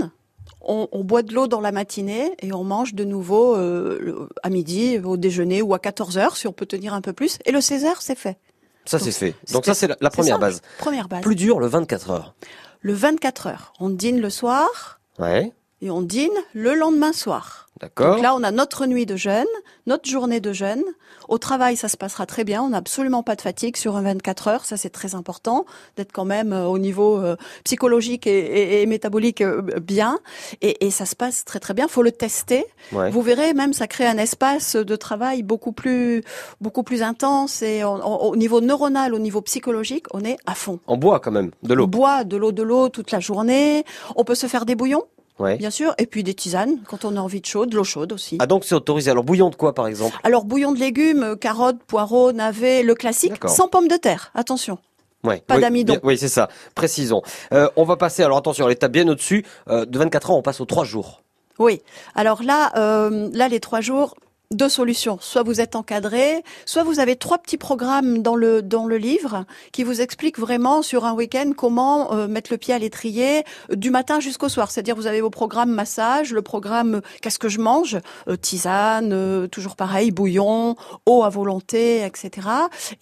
On, 0.60 0.90
on 0.92 1.04
boit 1.06 1.22
de 1.22 1.34
l'eau 1.34 1.48
dans 1.48 1.62
la 1.62 1.72
matinée 1.72 2.34
et 2.42 2.52
on 2.52 2.66
mange 2.66 2.94
de 2.94 3.06
nouveau 3.06 3.56
euh, 3.56 4.28
à 4.44 4.50
midi, 4.50 5.00
au 5.00 5.16
déjeuner 5.16 5.62
ou 5.62 5.74
à 5.74 5.80
14 5.80 6.18
heures 6.18 6.36
si 6.36 6.46
on 6.46 6.52
peut 6.52 6.66
tenir 6.66 6.94
un 6.94 7.00
peu 7.00 7.14
plus. 7.14 7.38
Et 7.46 7.54
le 7.54 7.62
16 7.62 7.86
heures, 7.86 8.02
c'est 8.02 8.18
fait. 8.18 8.38
Ça 8.84 9.00
c'est 9.00 9.12
fait. 9.14 9.34
Donc 9.54 9.66
ça 9.66 9.74
c'est 9.74 9.88
la, 9.88 9.96
la 10.02 10.10
première 10.10 10.38
base. 10.40 10.62
Première 10.78 11.08
base. 11.08 11.22
Plus 11.22 11.36
dur 11.36 11.62
le 11.62 11.68
24 11.68 12.10
heures. 12.12 12.36
Le 12.82 12.94
24 12.94 13.48
heures, 13.48 13.74
on 13.80 13.90
dîne 13.90 14.20
le 14.20 14.30
soir 14.30 15.00
Ouais. 15.18 15.54
et 15.82 15.90
on 15.90 16.02
dîne 16.02 16.34
le 16.54 16.74
lendemain 16.76 17.14
soir. 17.14 17.65
D'accord. 17.82 18.16
Donc 18.16 18.24
là, 18.24 18.34
on 18.36 18.44
a 18.44 18.52
notre 18.52 18.86
nuit 18.86 19.06
de 19.06 19.18
jeûne, 19.18 19.46
notre 19.86 20.10
journée 20.10 20.40
de 20.40 20.54
jeûne. 20.54 20.82
Au 21.28 21.38
travail, 21.38 21.76
ça 21.76 21.90
se 21.90 21.98
passera 21.98 22.26
très 22.26 22.46
bien. 22.46 22.62
On 22.64 22.70
n'a 22.70 22.78
absolument 22.78 23.22
pas 23.22 23.36
de 23.36 23.42
fatigue 23.42 23.76
sur 23.76 23.98
un 23.98 24.02
24 24.02 24.48
heures. 24.48 24.66
Ça, 24.66 24.78
c'est 24.78 24.90
très 24.92 25.14
important 25.14 25.66
d'être 25.98 26.14
quand 26.14 26.24
même 26.24 26.54
euh, 26.54 26.66
au 26.68 26.78
niveau 26.80 27.18
euh, 27.18 27.36
psychologique 27.66 28.28
et, 28.28 28.38
et- 28.40 28.82
et 28.82 28.86
métabolique 28.86 29.42
euh, 29.42 29.62
bien. 29.82 30.20
Et, 30.62 30.86
et 30.86 30.90
ça 30.92 31.06
se 31.06 31.16
passe 31.18 31.44
très 31.44 31.60
très 31.60 31.74
bien. 31.74 31.88
Faut 31.90 32.02
le 32.04 32.12
tester. 32.14 32.66
Ouais. 32.94 33.10
Vous 33.12 33.22
verrez, 33.22 33.54
même 33.54 33.74
ça 33.74 33.88
crée 33.88 34.06
un 34.08 34.18
espace 34.18 34.76
de 34.78 34.96
travail 34.96 35.44
beaucoup 35.44 35.74
plus 35.74 36.24
beaucoup 36.62 36.84
plus 36.84 37.04
intense 37.04 37.62
et 37.62 37.84
on- 37.84 37.96
on- 37.96 38.30
au 38.30 38.36
niveau 38.38 38.62
neuronal, 38.62 39.14
au 39.14 39.20
niveau 39.20 39.42
psychologique, 39.42 40.06
on 40.14 40.24
est 40.24 40.38
à 40.46 40.56
fond. 40.56 40.80
En 40.88 40.96
bois 40.96 41.20
quand 41.20 41.32
même, 41.32 41.52
de 41.64 41.74
On 41.74 41.76
l'eau. 41.76 41.88
boit 41.88 42.24
de 42.24 42.38
l'eau, 42.38 42.52
de 42.54 42.64
l'eau 42.64 42.88
toute 42.88 43.12
la 43.12 43.20
journée. 43.20 43.84
On 44.16 44.24
peut 44.24 44.36
se 44.36 44.48
faire 44.48 44.66
des 44.66 44.76
bouillons, 44.76 45.04
Ouais. 45.38 45.58
bien 45.58 45.70
sûr, 45.70 45.94
et 45.98 46.06
puis 46.06 46.24
des 46.24 46.34
tisanes 46.34 46.78
quand 46.88 47.04
on 47.04 47.18
a 47.18 47.20
envie 47.20 47.42
de 47.42 47.46
chaud, 47.46 47.66
de 47.66 47.76
l'eau 47.76 47.84
chaude 47.84 48.14
aussi. 48.14 48.38
Ah 48.40 48.48
donc 48.48 48.64
c'est 48.64 48.76
autorisé. 48.76 49.12
Alors 49.12 49.26
bouillon 49.26 49.50
de 49.50 49.56
quoi 49.56 49.74
par 49.74 49.88
exemple? 49.88 50.18
Alors 50.24 50.46
bouillon 50.46 50.72
de 50.72 50.80
légumes, 50.80 51.24
euh, 51.24 51.36
carottes, 51.36 51.84
poireaux, 51.88 52.32
navets, 52.32 52.84
le 52.84 52.96
classique, 52.96 53.34
sans 53.48 53.68
pommes 53.68 53.90
de 53.90 53.98
terre. 53.98 54.32
Attention. 54.34 54.78
Ouais. 55.26 55.42
Pas 55.46 55.56
oui, 55.56 55.62
d'amidon. 55.62 55.98
Oui, 56.04 56.18
c'est 56.18 56.30
ça. 56.30 56.50
Précisons. 56.76 57.22
Euh, 57.52 57.68
on 57.76 57.84
va 57.84 57.98
passer, 57.98 58.24
alors 58.24 58.38
attention, 58.38 58.68
l'étape 58.68 58.92
bien 58.92 59.08
au-dessus. 59.08 59.44
Euh, 59.70 59.86
de 59.86 59.98
24 59.98 60.30
heures, 60.30 60.38
on 60.38 60.42
passe 60.42 60.62
aux 60.62 60.66
3 60.66 60.86
jours. 60.86 61.22
Oui. 61.60 61.82
Alors 62.16 62.44
là, 62.44 62.72
euh, 62.78 63.30
là 63.34 63.48
les 63.48 63.60
trois 63.60 63.82
jours. 63.82 64.16
Deux 64.52 64.70
solutions. 64.70 65.18
Soit 65.22 65.42
vous 65.42 65.60
êtes 65.60 65.76
encadré, 65.76 66.44
soit 66.68 66.84
vous 66.84 67.00
avez 67.00 67.16
trois 67.16 67.40
petits 67.40 67.58
programmes 67.58 68.22
dans 68.22 68.36
le 68.36 68.62
dans 68.62 68.86
le 68.86 68.98
livre 68.98 69.46
qui 69.72 69.84
vous 69.84 70.02
expliquent 70.02 70.38
vraiment 70.38 70.84
sur 70.84 71.04
un 71.06 71.14
week-end 71.14 71.52
comment 71.58 72.14
euh, 72.14 72.28
mettre 72.28 72.52
le 72.54 72.58
pied 72.58 72.72
à 72.74 72.78
l'étrier 72.78 73.44
euh, 73.72 73.76
du 73.76 73.90
matin 73.90 74.20
jusqu'au 74.20 74.48
soir. 74.48 74.70
C'est-à-dire 74.70 74.96
vous 74.96 75.08
avez 75.08 75.20
vos 75.20 75.32
programmes 75.32 75.72
massage, 75.72 76.32
le 76.32 76.44
programme 76.44 76.96
euh, 76.96 77.02
qu'est-ce 77.24 77.40
que 77.40 77.50
je 77.50 77.60
mange, 77.60 77.98
euh, 78.28 78.36
tisane, 78.38 79.48
toujours 79.50 79.76
pareil, 79.76 80.12
bouillon, 80.12 80.76
eau 81.08 81.24
à 81.24 81.30
volonté, 81.30 82.06
etc. 82.06 82.48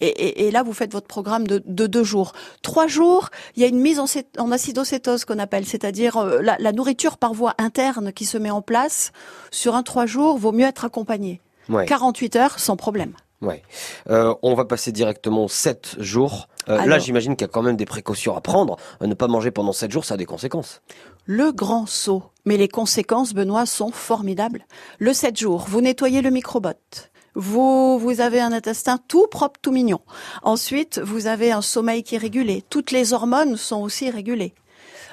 Et, 0.00 0.06
et- 0.08 0.46
et 0.46 0.50
là 0.50 0.62
vous 0.62 0.72
faites 0.72 0.92
votre 0.92 1.06
programme 1.08 1.46
de, 1.46 1.62
de 1.66 1.86
deux 1.86 2.04
jours. 2.04 2.32
Trois 2.62 2.86
jours, 2.86 3.28
il 3.54 3.62
y 3.62 3.66
a 3.66 3.68
une 3.68 3.80
mise 3.80 4.00
en, 4.00 4.06
en 4.38 4.50
acidocétose 4.50 5.26
qu'on 5.26 5.38
appelle, 5.38 5.66
c'est-à-dire 5.66 6.24
la, 6.40 6.56
la 6.58 6.72
nourriture 6.72 7.18
par 7.18 7.34
voie 7.34 7.52
interne 7.58 8.14
qui 8.14 8.24
se 8.24 8.38
met 8.38 8.50
en 8.50 8.62
place. 8.62 9.12
Sur 9.50 9.74
un 9.74 9.82
trois 9.82 10.06
jours, 10.06 10.38
vaut 10.38 10.52
mieux 10.52 10.66
être 10.66 10.86
accompagné. 10.86 11.33
Ouais. 11.68 11.86
48 11.86 12.36
heures 12.36 12.58
sans 12.58 12.76
problème. 12.76 13.14
Ouais. 13.40 13.62
Euh, 14.08 14.34
on 14.42 14.54
va 14.54 14.64
passer 14.64 14.92
directement 14.92 15.44
aux 15.44 15.48
7 15.48 15.96
jours. 15.98 16.48
Euh, 16.68 16.84
là, 16.86 16.98
j'imagine 16.98 17.36
qu'il 17.36 17.46
y 17.46 17.50
a 17.50 17.52
quand 17.52 17.62
même 17.62 17.76
des 17.76 17.84
précautions 17.84 18.36
à 18.36 18.40
prendre. 18.40 18.76
Euh, 19.02 19.06
ne 19.06 19.14
pas 19.14 19.28
manger 19.28 19.50
pendant 19.50 19.72
7 19.72 19.90
jours, 19.90 20.04
ça 20.04 20.14
a 20.14 20.16
des 20.16 20.24
conséquences. 20.24 20.80
Le 21.26 21.52
grand 21.52 21.86
saut. 21.86 22.22
Mais 22.46 22.56
les 22.56 22.68
conséquences, 22.68 23.34
Benoît, 23.34 23.66
sont 23.66 23.90
formidables. 23.90 24.66
Le 24.98 25.12
7 25.12 25.38
jours, 25.38 25.66
vous 25.68 25.80
nettoyez 25.80 26.22
le 26.22 26.30
microbiote. 26.30 27.10
Vous, 27.34 27.98
vous 27.98 28.20
avez 28.20 28.40
un 28.40 28.52
intestin 28.52 28.98
tout 29.08 29.26
propre, 29.26 29.58
tout 29.60 29.72
mignon. 29.72 30.00
Ensuite, 30.42 31.00
vous 31.00 31.26
avez 31.26 31.50
un 31.50 31.62
sommeil 31.62 32.02
qui 32.02 32.14
est 32.14 32.18
régulé. 32.18 32.62
Toutes 32.70 32.92
les 32.92 33.12
hormones 33.12 33.56
sont 33.56 33.82
aussi 33.82 34.08
régulées. 34.08 34.54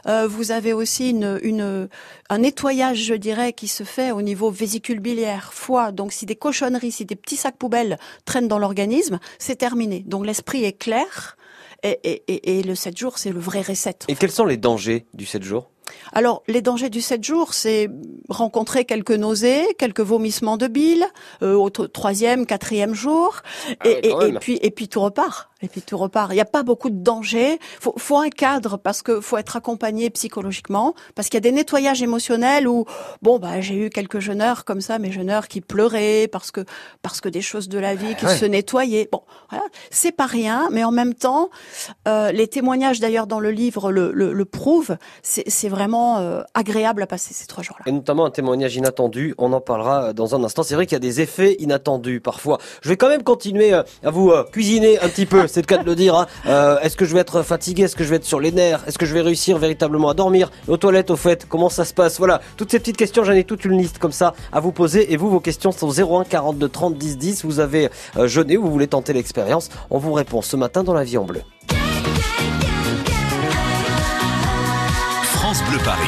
Euh, 0.08 0.28
vous 0.28 0.52
avez 0.52 0.74
aussi 0.74 1.10
une, 1.12 1.40
une, 1.44 1.90
un 2.30 2.38
nettoyage, 2.38 3.04
je 3.04 3.14
dirais, 3.14 3.54
qui 3.54 3.68
se 3.68 3.84
fait 3.84 4.12
au 4.12 4.22
niveau 4.22 4.50
vésicule 4.52 5.00
biliaire, 5.00 5.54
foie. 5.54 5.92
Donc, 5.92 6.12
si 6.14 6.26
des 6.26 6.36
cochonneries, 6.36 6.92
si 6.92 7.06
des 7.06 7.16
petits 7.16 7.38
sacs 7.38 7.58
poubelles 7.58 7.98
traînent 8.26 8.48
dans 8.48 8.60
l'organisme, 8.60 9.20
c'est 9.40 9.56
terminé. 9.58 10.04
Donc, 10.08 10.26
l'esprit 10.26 10.64
est 10.64 10.74
clair. 10.78 11.38
Et, 11.84 12.00
et, 12.04 12.24
et, 12.28 12.60
et 12.60 12.64
le 12.64 12.76
7 12.76 12.96
jours, 12.98 13.18
c'est 13.18 13.32
le 13.32 13.40
vrai 13.40 13.62
reset. 13.62 13.96
Et 14.08 14.16
quels 14.16 14.30
sont 14.32 14.46
les 14.46 14.58
dangers 14.58 15.08
du 15.16 15.26
7 15.26 15.42
jours? 15.42 15.70
Alors, 16.14 16.44
les 16.48 16.62
dangers 16.62 16.90
du 16.92 17.02
7 17.02 17.24
jours, 17.24 17.54
c'est 17.54 17.90
rencontrer 18.30 18.86
quelques 18.86 19.12
nausées, 19.12 19.64
quelques 19.78 20.00
vomissements 20.02 20.58
de 20.58 20.68
bile, 20.68 21.06
euh, 21.42 21.56
au 21.56 21.70
troisième, 21.70 22.46
quatrième 22.46 22.94
jour, 22.94 23.42
Ah 23.82 23.90
et, 23.90 24.08
et- 24.08 24.28
et 24.28 24.34
puis 24.40 24.60
et 24.62 24.72
puis 24.72 24.88
tout 24.88 25.02
repart. 25.02 25.50
Et 25.64 25.68
puis 25.68 25.82
tout 25.82 25.98
repart. 25.98 26.32
Il 26.32 26.36
n'y 26.36 26.42
a 26.42 26.46
pas 26.46 26.64
beaucoup 26.64 26.90
de 26.90 26.96
dangers. 27.04 27.60
Faut, 27.80 27.94
faut 27.98 28.18
un 28.18 28.30
cadre 28.30 28.78
parce 28.78 29.02
que 29.02 29.22
faut 29.22 29.38
être 29.38 29.56
accompagné 29.56 30.10
psychologiquement, 30.10 30.96
parce 31.16 31.28
qu'il 31.30 31.36
y 31.36 31.38
a 31.38 31.42
des 31.42 31.52
nettoyages 31.52 32.02
émotionnels 32.02 32.68
où 32.68 32.86
bon 33.22 33.38
bah 33.40 33.62
j'ai 33.62 33.76
eu 33.76 33.90
quelques 33.90 34.20
jeûneurs 34.20 34.66
comme 34.66 34.82
ça, 34.82 34.98
mes 35.00 35.12
jeûneurs 35.12 35.48
qui 35.48 35.62
pleuraient 35.62 36.28
parce 36.32 36.52
que 36.52 36.62
parce 37.02 37.22
que 37.22 37.30
des 37.30 37.42
choses 37.42 37.70
de 37.70 37.80
la 37.80 37.96
vie 37.96 38.16
qui 38.16 38.26
Ouais. 38.26 38.36
se 38.38 38.46
nettoyaient. 38.46 39.08
Bon, 39.12 39.22
voilà, 39.50 39.66
c'est 39.90 40.12
pas 40.12 40.26
rien, 40.26 40.70
mais 40.72 40.84
en 40.84 40.92
même 40.92 41.14
temps, 41.14 41.50
euh, 42.08 42.32
les 42.32 42.48
témoignages 42.48 43.00
d'ailleurs 43.00 43.28
dans 43.28 43.40
le 43.40 43.52
livre 43.52 43.92
le, 43.92 44.12
le, 44.14 44.34
le 44.34 44.46
prouvent. 44.46 44.98
C'est 45.22 45.70
vraiment 45.70 46.18
euh, 46.20 46.42
agréable 46.54 47.02
à 47.04 47.08
passer 47.08 47.34
ces 47.34 47.46
trois 47.48 47.64
jours-là. 47.64 47.84
Et 47.88 47.92
notamment 47.92 48.26
un 48.26 48.32
témoignage 48.32 48.76
inattendu. 48.76 49.34
On 49.38 49.54
en 49.54 49.62
parlera 49.62 50.14
dans 50.14 50.36
un 50.36 50.44
instant. 50.44 50.64
C'est 50.64 50.76
vrai 50.76 50.86
qu'il 50.86 50.96
y 50.96 50.98
a 50.98 51.00
des 51.00 51.22
effets 51.22 51.56
inattendus 51.60 52.20
parfois. 52.22 52.58
Je 52.82 52.90
vais 52.90 52.98
quand 52.98 53.10
même 53.10 53.24
continuer 53.24 53.74
euh, 53.74 53.84
à 54.04 54.10
vous 54.12 54.32
euh, 54.32 54.44
cuisiner 54.52 55.00
un 55.00 55.10
petit 55.10 55.26
peu. 55.26 55.48
C'est 55.52 55.62
le 55.62 55.66
cas 55.68 55.78
de 55.78 55.86
le 55.86 55.96
dire. 55.96 56.16
hein. 56.16 56.28
Euh, 56.48 56.80
Est-ce 56.80 56.96
que 56.98 57.06
je 57.06 57.14
vais 57.14 57.20
être 57.20 57.44
fatigué? 57.44 57.84
Est-ce 57.84 57.96
que 57.96 58.04
je 58.04 58.10
vais 58.10 58.16
être 58.16 58.26
sur 58.26 58.40
les 58.40 58.52
nerfs? 58.52 58.82
Est-ce 58.88 58.98
que 58.98 59.06
je 59.06 59.14
vais 59.14 59.22
réussir 59.22 59.58
véritablement 59.58 60.10
à 60.10 60.14
dormir? 60.14 60.50
Aux 60.68 60.78
toilettes, 60.78 61.12
au 61.12 61.16
fait, 61.16 61.46
comment 61.48 61.70
ça 61.70 61.86
se 61.86 61.94
passe? 61.94 62.18
Voilà, 62.18 62.42
toutes 62.58 62.72
ces 62.72 62.80
petites 62.80 62.98
questions. 62.98 63.24
J'en 63.24 63.34
ai 63.34 63.44
toute 63.44 63.66
une 63.66 63.78
liste 63.78 63.98
comme 64.00 64.12
ça 64.12 64.34
à 64.52 64.60
vous 64.60 64.72
poser. 64.72 65.12
Et 65.14 65.18
vous, 65.18 65.30
vos 65.30 65.40
questions 65.40 65.72
sont 65.72 65.90
01 65.92 66.24
42 66.24 66.70
30 66.70 66.98
10 66.98 67.18
10. 67.18 67.46
Vous 67.46 67.60
avez 67.60 67.90
euh, 68.18 68.28
jeûné, 68.28 68.58
vous 68.58 68.72
voulez 68.72 68.88
tenter 68.88 69.14
l'expérience? 69.14 69.70
On 69.90 69.98
vous 70.00 70.14
répond 70.14 70.42
ce 70.42 70.56
matin 70.56 70.84
dans 70.84 70.94
la 70.94 71.04
vie 71.04 71.18
en 71.18 71.26
bleu. 71.26 71.42
France 75.24 75.62
Bleu 75.70 75.80
Paris. 75.84 76.08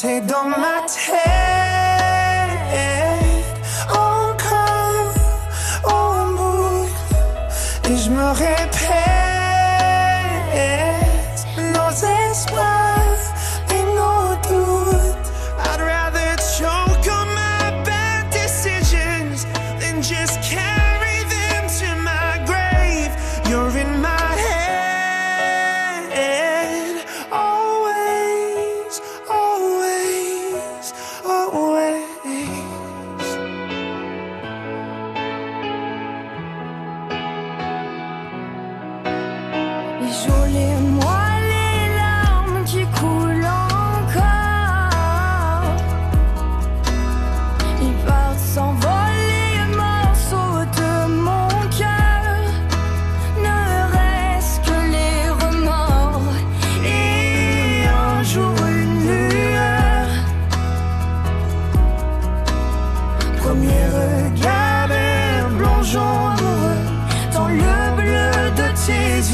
T'es 0.00 0.22
dans 0.22 0.44
ma 0.44 0.80
tête 0.86 1.10
encore 3.90 5.12
en 5.84 6.26
boucle 6.38 7.90
et 7.90 7.96
je 7.98 8.08
me 8.08 8.30
répète 8.30 8.69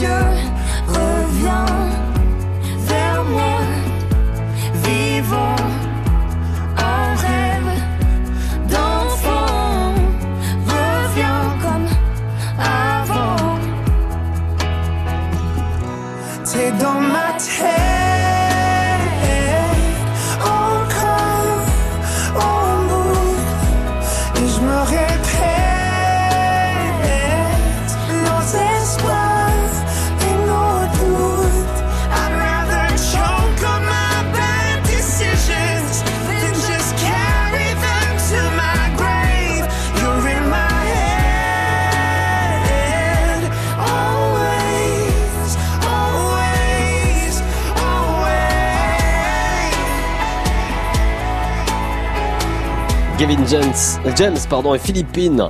your 0.02 0.35
James, 53.48 53.72
James 54.16 54.36
pardon, 54.50 54.74
et 54.74 54.78
Philippines 54.78 55.48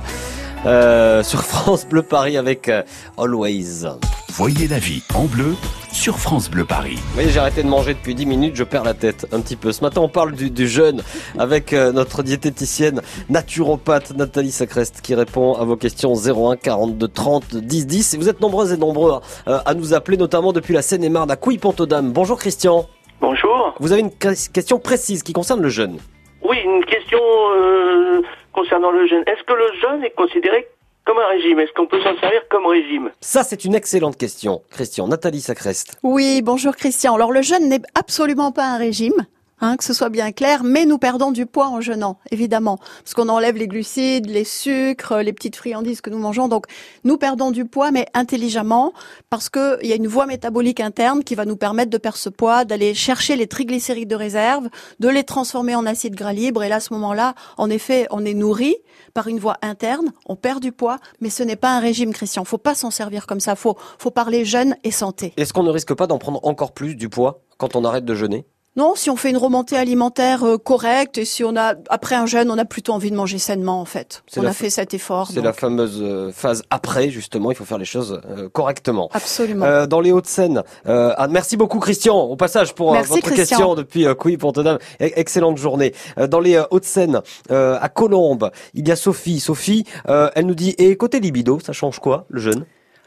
euh, 0.65 1.23
sur 1.23 1.41
France 1.43 1.87
Bleu 1.87 2.03
Paris 2.03 2.37
avec 2.37 2.69
euh, 2.69 2.83
Always. 3.17 3.85
Voyez 4.29 4.67
la 4.67 4.77
vie 4.77 5.01
en 5.15 5.23
bleu 5.25 5.55
sur 5.91 6.19
France 6.19 6.49
Bleu 6.51 6.63
Paris. 6.63 6.95
Vous 6.97 7.13
voyez, 7.15 7.29
j'ai 7.31 7.39
arrêté 7.39 7.63
de 7.63 7.67
manger 7.67 7.95
depuis 7.95 8.13
10 8.13 8.27
minutes, 8.27 8.55
je 8.55 8.63
perds 8.63 8.83
la 8.83 8.93
tête 8.93 9.25
un 9.31 9.39
petit 9.39 9.55
peu. 9.55 9.71
Ce 9.71 9.81
matin, 9.83 10.01
on 10.01 10.09
parle 10.09 10.33
du, 10.33 10.51
du 10.51 10.67
jeûne 10.67 11.01
avec 11.39 11.73
euh, 11.73 11.91
notre 11.91 12.21
diététicienne 12.21 13.01
naturopathe 13.29 14.15
Nathalie 14.15 14.51
Sacrest 14.51 15.01
qui 15.01 15.15
répond 15.15 15.53
à 15.55 15.63
vos 15.63 15.75
questions 15.77 16.13
01 16.13 16.57
42 16.57 17.07
30 17.07 17.55
10 17.55 17.87
10. 17.87 18.13
Et 18.13 18.17
vous 18.17 18.29
êtes 18.29 18.41
nombreuses 18.41 18.73
et 18.73 18.77
nombreux 18.77 19.19
hein, 19.47 19.61
à 19.65 19.73
nous 19.73 19.95
appeler, 19.95 20.17
notamment 20.17 20.53
depuis 20.53 20.73
la 20.75 20.83
Seine-et-Marne 20.83 21.31
à 21.31 21.35
Couille-Pont-aux-Dames. 21.35 22.11
Bonjour 22.11 22.37
Christian. 22.37 22.85
Bonjour. 23.21 23.73
Vous 23.79 23.91
avez 23.91 24.01
une 24.01 24.11
que- 24.11 24.49
question 24.51 24.77
précise 24.77 25.23
qui 25.23 25.33
concerne 25.33 25.61
le 25.61 25.69
jeûne. 25.69 25.97
Oui, 26.43 26.57
une 26.63 26.83
question 26.85 27.19
euh, 27.19 28.21
concernant 28.53 28.91
le 28.91 29.07
jeûne. 29.07 29.23
Est-ce 29.27 29.43
que 29.43 29.53
le 29.53 29.67
jeûne 29.81 30.03
est 30.03 30.15
considéré 30.15 30.67
comme 31.05 31.17
un 31.17 31.27
régime? 31.27 31.59
Est-ce 31.59 31.71
qu'on 31.73 31.87
peut 31.87 32.01
s'en 32.01 32.17
servir 32.19 32.41
comme 32.49 32.65
régime? 32.65 33.11
Ça, 33.21 33.43
c'est 33.43 33.65
une 33.65 33.75
excellente 33.75 34.17
question. 34.17 34.61
Christian, 34.69 35.07
Nathalie 35.07 35.41
Sacrest. 35.41 35.97
Oui, 36.03 36.41
bonjour 36.41 36.75
Christian. 36.75 37.15
Alors 37.15 37.31
le 37.31 37.41
jeûne 37.41 37.69
n'est 37.69 37.81
absolument 37.95 38.51
pas 38.51 38.65
un 38.65 38.77
régime. 38.77 39.25
Hein, 39.59 39.75
que 39.75 39.83
ce 39.83 39.91
soit 39.91 40.09
bien 40.09 40.31
clair, 40.31 40.63
mais 40.63 40.85
nous 40.85 40.99
perdons 40.99 41.31
du 41.31 41.47
poids 41.47 41.69
en 41.69 41.81
jeûnant, 41.81 42.19
évidemment, 42.29 42.77
parce 43.03 43.15
qu'on 43.15 43.27
enlève 43.27 43.57
les 43.57 43.67
glucides, 43.67 44.29
les 44.29 44.43
sucres, 44.43 45.17
les 45.23 45.33
petites 45.33 45.55
friandises 45.55 46.01
que 46.01 46.11
nous 46.11 46.19
mangeons. 46.19 46.47
Donc, 46.47 46.67
nous 47.03 47.17
perdons 47.17 47.49
du 47.49 47.65
poids, 47.65 47.89
mais 47.89 48.05
intelligemment, 48.13 48.93
parce 49.31 49.49
que 49.49 49.79
il 49.81 49.89
y 49.89 49.93
a 49.93 49.95
une 49.95 50.05
voie 50.05 50.27
métabolique 50.27 50.79
interne 50.79 51.23
qui 51.23 51.33
va 51.33 51.45
nous 51.45 51.55
permettre 51.55 51.89
de 51.89 51.97
perdre 51.97 52.19
ce 52.19 52.29
poids, 52.29 52.65
d'aller 52.65 52.93
chercher 52.93 53.35
les 53.35 53.47
triglycérides 53.47 54.07
de 54.07 54.15
réserve, 54.15 54.69
de 54.99 55.09
les 55.09 55.23
transformer 55.23 55.73
en 55.73 55.87
acide 55.87 56.13
gras 56.13 56.33
libre. 56.33 56.61
Et 56.61 56.69
là, 56.69 56.75
à 56.75 56.79
ce 56.79 56.93
moment-là, 56.93 57.33
en 57.57 57.71
effet, 57.71 58.05
on 58.11 58.25
est 58.25 58.35
nourri 58.35 58.75
par 59.15 59.27
une 59.27 59.39
voie 59.39 59.57
interne, 59.63 60.11
on 60.27 60.35
perd 60.35 60.61
du 60.61 60.71
poids, 60.71 60.99
mais 61.19 61.31
ce 61.31 61.41
n'est 61.41 61.55
pas 61.55 61.75
un 61.75 61.79
régime, 61.79 62.13
Christian. 62.13 62.45
Faut 62.45 62.59
pas 62.59 62.75
s'en 62.75 62.91
servir 62.91 63.25
comme 63.25 63.39
ça. 63.39 63.55
Faut, 63.55 63.75
faut 63.97 64.11
parler 64.11 64.45
jeûne 64.45 64.75
et 64.83 64.91
santé. 64.91 65.33
Est-ce 65.35 65.51
qu'on 65.51 65.63
ne 65.63 65.71
risque 65.71 65.95
pas 65.95 66.05
d'en 66.05 66.19
prendre 66.19 66.45
encore 66.45 66.73
plus 66.73 66.93
du 66.93 67.09
poids 67.09 67.41
quand 67.57 67.75
on 67.75 67.83
arrête 67.83 68.05
de 68.05 68.13
jeûner? 68.13 68.45
Non, 68.77 68.93
si 68.95 69.09
on 69.09 69.15
fait 69.15 69.31
une 69.31 69.37
remontée 69.37 69.75
alimentaire 69.75 70.43
euh, 70.43 70.57
correcte 70.59 71.17
et 71.17 71.25
si 71.25 71.43
on 71.43 71.55
a 71.57 71.73
après 71.89 72.13
un 72.15 72.27
jeûne, 72.27 72.51
on 72.51 72.57
a 72.59 72.63
plutôt 72.65 72.93
envie 72.93 73.09
de 73.09 73.15
manger 73.15 73.39
sainement 73.39 73.81
en 73.81 73.85
fait. 73.85 74.23
On 74.37 74.41
a 74.43 74.47
fa- 74.49 74.53
fait 74.53 74.69
cet 74.69 74.93
effort. 74.93 75.29
C'est 75.33 75.41
la 75.41 75.51
fameuse 75.51 75.97
euh, 76.01 76.31
phase 76.31 76.61
après, 76.69 77.09
justement. 77.09 77.49
Il 77.51 77.55
faut 77.55 77.65
faire 77.65 77.79
les 77.79 77.85
choses 77.85 78.21
euh, 78.29 78.49
correctement. 78.49 79.09
Absolument. 79.13 79.65
Euh, 79.65 79.87
dans 79.87 79.99
les 79.99 80.11
Hauts-de-Seine. 80.11 80.61
Euh, 80.87 81.11
ah, 81.17 81.27
merci 81.27 81.57
beaucoup 81.57 81.79
Christian 81.79 82.15
au 82.19 82.35
passage 82.35 82.75
pour 82.75 82.93
Merci, 82.93 83.09
votre 83.13 83.21
Christian. 83.31 83.43
question 83.57 83.73
depuis 83.75 84.05
euh, 84.05 84.13
Couille 84.13 84.37
Pont-aux-Dames. 84.37 84.77
E- 85.01 85.09
Excellente 85.15 85.57
journée. 85.57 85.93
Euh, 86.19 86.27
dans 86.27 86.39
les 86.39 86.57
Hauts-de-Seine, 86.69 87.21
euh, 87.49 87.77
à 87.81 87.89
Colombes, 87.89 88.51
il 88.75 88.87
y 88.87 88.91
a 88.91 88.95
Sophie. 88.95 89.39
Sophie, 89.39 89.85
euh, 90.07 90.29
elle 90.35 90.45
nous 90.45 90.53
dit 90.55 90.75
et 90.77 90.95
côté 90.97 91.19
libido, 91.19 91.59
ça 91.59 91.73
change 91.73 91.97
quoi 91.99 92.25
le 92.29 92.39
jeûne? 92.39 92.65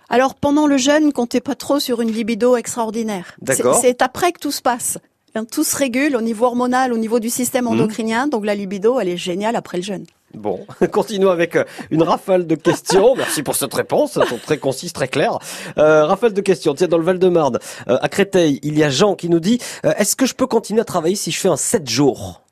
Alors 0.09 0.35
pendant 0.35 0.67
le 0.67 0.77
jeûne, 0.77 1.13
comptez 1.13 1.41
pas 1.41 1.55
trop 1.55 1.79
sur 1.79 2.01
une 2.01 2.11
libido 2.11 2.57
extraordinaire. 2.57 3.37
C'est 3.81 4.03
après 4.03 4.33
que 4.33 4.41
tout 4.41 4.51
se 4.51 4.61
passe. 4.63 4.99
Tout 5.51 5.65
se 5.65 5.77
régule 5.77 6.17
au 6.17 6.21
niveau 6.21 6.47
hormonal, 6.47 6.93
au 6.93 6.99
niveau 6.99 7.21
du 7.21 7.31
système 7.31 7.65
Mhm. 7.65 7.73
endocrinien. 7.73 8.27
Donc 8.27 8.45
la 8.45 8.55
libido, 8.55 8.99
elle 9.01 9.09
est 9.09 9.17
géniale 9.17 9.57
après 9.57 9.77
le 9.79 9.83
jeûne. 9.83 10.05
Bon, 10.35 10.65
continuons 10.93 11.31
avec 11.31 11.57
euh, 11.57 11.65
une 11.91 12.03
rafale 12.03 12.47
de 12.47 12.55
questions. 12.55 13.15
Merci 13.17 13.43
pour 13.43 13.57
cette 13.57 13.75
réponse, 13.75 14.17
elles 14.17 14.29
sont 14.29 14.39
très 14.39 14.59
concises, 14.59 14.93
très 14.93 15.09
claires. 15.09 15.39
Euh, 15.79 16.05
rafale 16.07 16.33
de 16.33 16.41
questions. 16.41 16.75
Tiens, 16.75 16.87
dans 16.89 16.99
le 16.99 17.05
Val-de-Marne, 17.05 17.59
euh, 17.89 17.99
à 18.01 18.09
Créteil, 18.09 18.61
il 18.63 18.79
y 18.79 18.85
a 18.85 18.91
Jean 18.91 19.15
qui 19.17 19.29
nous 19.29 19.41
dit 19.41 19.59
euh, 19.85 19.93
Est-ce 19.99 20.15
que 20.17 20.27
je 20.27 20.35
peux 20.35 20.47
continuer 20.47 20.81
à 20.81 20.85
travailler 20.85 21.17
si 21.17 21.31
je 21.33 21.41
fais 21.41 21.49
un 21.49 21.57
7 21.57 21.89
jours? 21.89 22.43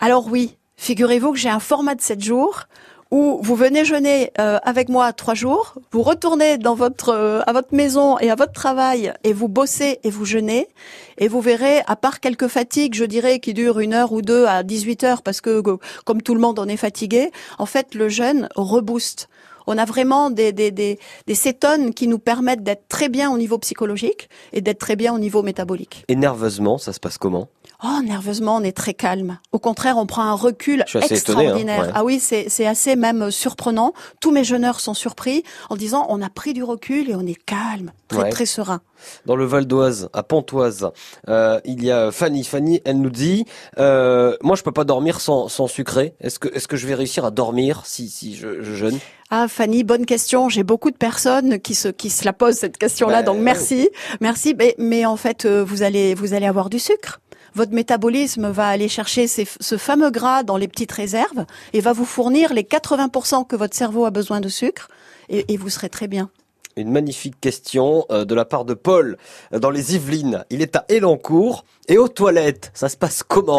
Alors 0.00 0.26
oui, 0.30 0.56
figurez-vous 0.76 1.32
que 1.32 1.38
j'ai 1.38 1.50
un 1.50 1.60
format 1.60 1.94
de 1.94 2.00
7 2.00 2.22
jours 2.22 2.64
où 3.10 3.38
vous 3.42 3.54
venez 3.56 3.84
jeûner 3.84 4.32
euh, 4.38 4.58
avec 4.62 4.88
moi 4.88 5.12
trois 5.12 5.34
jours, 5.34 5.74
vous 5.92 6.02
retournez 6.02 6.58
dans 6.58 6.74
votre 6.74 7.10
euh, 7.10 7.40
à 7.46 7.52
votre 7.52 7.74
maison 7.74 8.18
et 8.18 8.30
à 8.30 8.34
votre 8.34 8.52
travail 8.52 9.12
et 9.24 9.32
vous 9.32 9.48
bossez 9.48 9.98
et 10.04 10.10
vous 10.10 10.24
jeûnez 10.24 10.68
et 11.16 11.28
vous 11.28 11.40
verrez 11.40 11.80
à 11.86 11.96
part 11.96 12.20
quelques 12.20 12.48
fatigues, 12.48 12.94
je 12.94 13.04
dirais 13.04 13.40
qui 13.40 13.54
durent 13.54 13.80
une 13.80 13.94
heure 13.94 14.12
ou 14.12 14.22
deux 14.22 14.46
à 14.46 14.62
18 14.62 15.04
heures 15.04 15.22
parce 15.22 15.40
que 15.40 15.62
comme 16.04 16.22
tout 16.22 16.34
le 16.34 16.40
monde 16.40 16.58
on 16.58 16.68
est 16.68 16.76
fatigué, 16.76 17.30
en 17.58 17.66
fait 17.66 17.94
le 17.94 18.08
jeûne 18.08 18.48
rebooste. 18.56 19.28
On 19.70 19.76
a 19.76 19.84
vraiment 19.84 20.30
des, 20.30 20.50
des, 20.52 20.70
des, 20.70 20.98
des 21.26 21.34
cétones 21.34 21.92
qui 21.92 22.08
nous 22.08 22.18
permettent 22.18 22.62
d'être 22.62 22.88
très 22.88 23.10
bien 23.10 23.30
au 23.30 23.36
niveau 23.36 23.58
psychologique 23.58 24.30
et 24.54 24.62
d'être 24.62 24.78
très 24.78 24.96
bien 24.96 25.12
au 25.14 25.18
niveau 25.18 25.42
métabolique. 25.42 26.06
Et 26.08 26.16
nerveusement, 26.16 26.78
ça 26.78 26.94
se 26.94 27.00
passe 27.00 27.18
comment? 27.18 27.48
Oh, 27.84 28.02
nerveusement, 28.02 28.56
on 28.56 28.62
est 28.64 28.76
très 28.76 28.92
calme. 28.92 29.38
Au 29.52 29.60
contraire, 29.60 29.98
on 29.98 30.06
prend 30.06 30.22
un 30.24 30.34
recul 30.34 30.82
hein, 30.94 31.00
extraordinaire. 31.10 31.80
ouais. 31.86 31.90
Ah 31.94 32.02
oui, 32.04 32.18
c'est 32.18 32.66
assez 32.66 32.96
même 32.96 33.30
surprenant. 33.30 33.92
Tous 34.20 34.32
mes 34.32 34.42
jeûneurs 34.42 34.80
sont 34.80 34.94
surpris 34.94 35.44
en 35.70 35.76
disant 35.76 36.04
on 36.08 36.20
a 36.20 36.28
pris 36.28 36.54
du 36.54 36.64
recul 36.64 37.08
et 37.08 37.14
on 37.14 37.24
est 37.24 37.36
calme, 37.44 37.92
très 38.08 38.18
Ouais. 38.22 38.30
très 38.30 38.46
serein. 38.46 38.80
Dans 39.26 39.36
le 39.36 39.44
Val 39.44 39.64
d'Oise, 39.66 40.08
à 40.12 40.24
Pontoise, 40.24 40.90
euh, 41.28 41.60
il 41.64 41.84
y 41.84 41.92
a 41.92 42.10
Fanny. 42.10 42.42
Fanny, 42.42 42.80
elle 42.84 43.00
nous 43.00 43.10
dit 43.10 43.44
euh, 43.78 44.36
Moi, 44.42 44.56
je 44.56 44.64
peux 44.64 44.72
pas 44.72 44.82
dormir 44.82 45.20
sans, 45.20 45.46
sans 45.48 45.68
sucré. 45.68 46.14
Est-ce 46.20 46.40
que, 46.40 46.48
est-ce 46.48 46.66
que 46.66 46.76
je 46.76 46.84
vais 46.88 46.96
réussir 46.96 47.24
à 47.24 47.30
dormir 47.30 47.82
si, 47.84 48.08
si 48.08 48.34
je, 48.34 48.60
je 48.60 48.74
jeûne? 48.74 48.98
Ah 49.30 49.46
Fanny, 49.46 49.84
bonne 49.84 50.04
question. 50.04 50.48
J'ai 50.48 50.64
beaucoup 50.64 50.90
de 50.90 50.96
personnes 50.96 51.60
qui 51.60 51.76
se 51.76 51.86
qui 51.88 52.10
se 52.10 52.24
la 52.24 52.32
posent 52.32 52.56
cette 52.56 52.76
question-là, 52.76 53.18
Bah, 53.18 53.22
donc 53.22 53.36
ouais. 53.36 53.42
merci, 53.42 53.88
merci. 54.20 54.54
Mais, 54.58 54.74
mais 54.78 55.06
en 55.06 55.16
fait, 55.16 55.44
euh, 55.44 55.62
vous 55.62 55.82
allez 55.84 56.14
vous 56.14 56.34
allez 56.34 56.46
avoir 56.46 56.68
du 56.68 56.80
sucre. 56.80 57.20
Votre 57.54 57.72
métabolisme 57.72 58.50
va 58.50 58.68
aller 58.68 58.88
chercher 58.88 59.26
ce 59.26 59.76
fameux 59.78 60.10
gras 60.10 60.42
dans 60.42 60.56
les 60.56 60.68
petites 60.68 60.92
réserves 60.92 61.46
et 61.72 61.80
va 61.80 61.92
vous 61.92 62.04
fournir 62.04 62.52
les 62.52 62.62
80% 62.62 63.46
que 63.46 63.56
votre 63.56 63.76
cerveau 63.76 64.04
a 64.04 64.10
besoin 64.10 64.40
de 64.40 64.48
sucre 64.48 64.88
et 65.28 65.56
vous 65.56 65.68
serez 65.68 65.88
très 65.88 66.08
bien. 66.08 66.30
Une 66.78 66.92
magnifique 66.92 67.40
question 67.40 68.06
euh, 68.12 68.24
de 68.24 68.34
la 68.36 68.44
part 68.44 68.64
de 68.64 68.74
Paul 68.74 69.16
euh, 69.52 69.58
dans 69.58 69.70
les 69.70 69.96
Yvelines. 69.96 70.44
Il 70.48 70.62
est 70.62 70.76
à 70.76 70.84
Elancourt 70.88 71.64
et 71.88 71.98
aux 71.98 72.06
toilettes. 72.06 72.70
Ça 72.72 72.88
se 72.88 72.96
passe 72.96 73.24
comment 73.24 73.58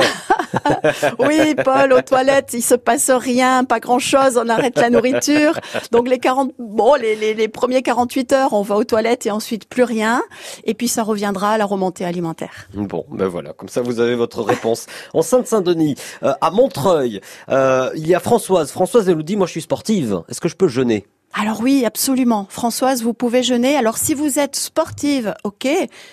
Oui, 1.19 1.53
Paul, 1.63 1.91
aux 1.91 2.01
toilettes, 2.01 2.51
il 2.53 2.61
se 2.61 2.75
passe 2.75 3.09
rien, 3.09 3.65
pas 3.65 3.81
grand 3.81 3.99
chose, 3.99 4.39
on 4.41 4.47
arrête 4.47 4.77
la 4.77 4.89
nourriture. 4.89 5.59
Donc 5.91 6.07
les 6.07 6.19
40, 6.19 6.53
bon, 6.59 6.95
les, 6.95 7.15
les, 7.15 7.33
les 7.33 7.47
premiers 7.49 7.81
48 7.81 8.31
heures, 8.31 8.53
on 8.53 8.61
va 8.61 8.75
aux 8.75 8.85
toilettes 8.85 9.25
et 9.25 9.31
ensuite 9.31 9.67
plus 9.67 9.83
rien. 9.83 10.21
Et 10.63 10.73
puis 10.73 10.87
ça 10.87 11.03
reviendra 11.03 11.51
à 11.51 11.57
la 11.57 11.65
remontée 11.65 12.05
alimentaire. 12.05 12.69
Bon, 12.73 13.05
ben 13.11 13.27
voilà, 13.27 13.51
comme 13.51 13.69
ça 13.69 13.81
vous 13.81 13.99
avez 13.99 14.15
votre 14.15 14.41
réponse. 14.43 14.85
En 15.13 15.21
Sainte-Saint-Denis, 15.21 15.95
euh, 16.23 16.33
à 16.39 16.51
Montreuil, 16.51 17.19
euh, 17.49 17.89
il 17.95 18.07
y 18.07 18.15
a 18.15 18.19
Françoise. 18.19 18.71
Françoise, 18.71 19.09
elle 19.09 19.17
nous 19.17 19.23
dit, 19.23 19.35
moi 19.35 19.45
je 19.45 19.51
suis 19.51 19.61
sportive. 19.61 20.21
Est-ce 20.29 20.39
que 20.39 20.47
je 20.47 20.55
peux 20.55 20.69
jeûner? 20.69 21.05
Alors 21.33 21.61
oui, 21.61 21.85
absolument. 21.85 22.47
Françoise, 22.49 23.03
vous 23.03 23.13
pouvez 23.13 23.43
jeûner. 23.43 23.75
Alors 23.75 23.97
si 23.97 24.13
vous 24.13 24.39
êtes 24.39 24.55
sportive, 24.55 25.33
ok. 25.43 25.67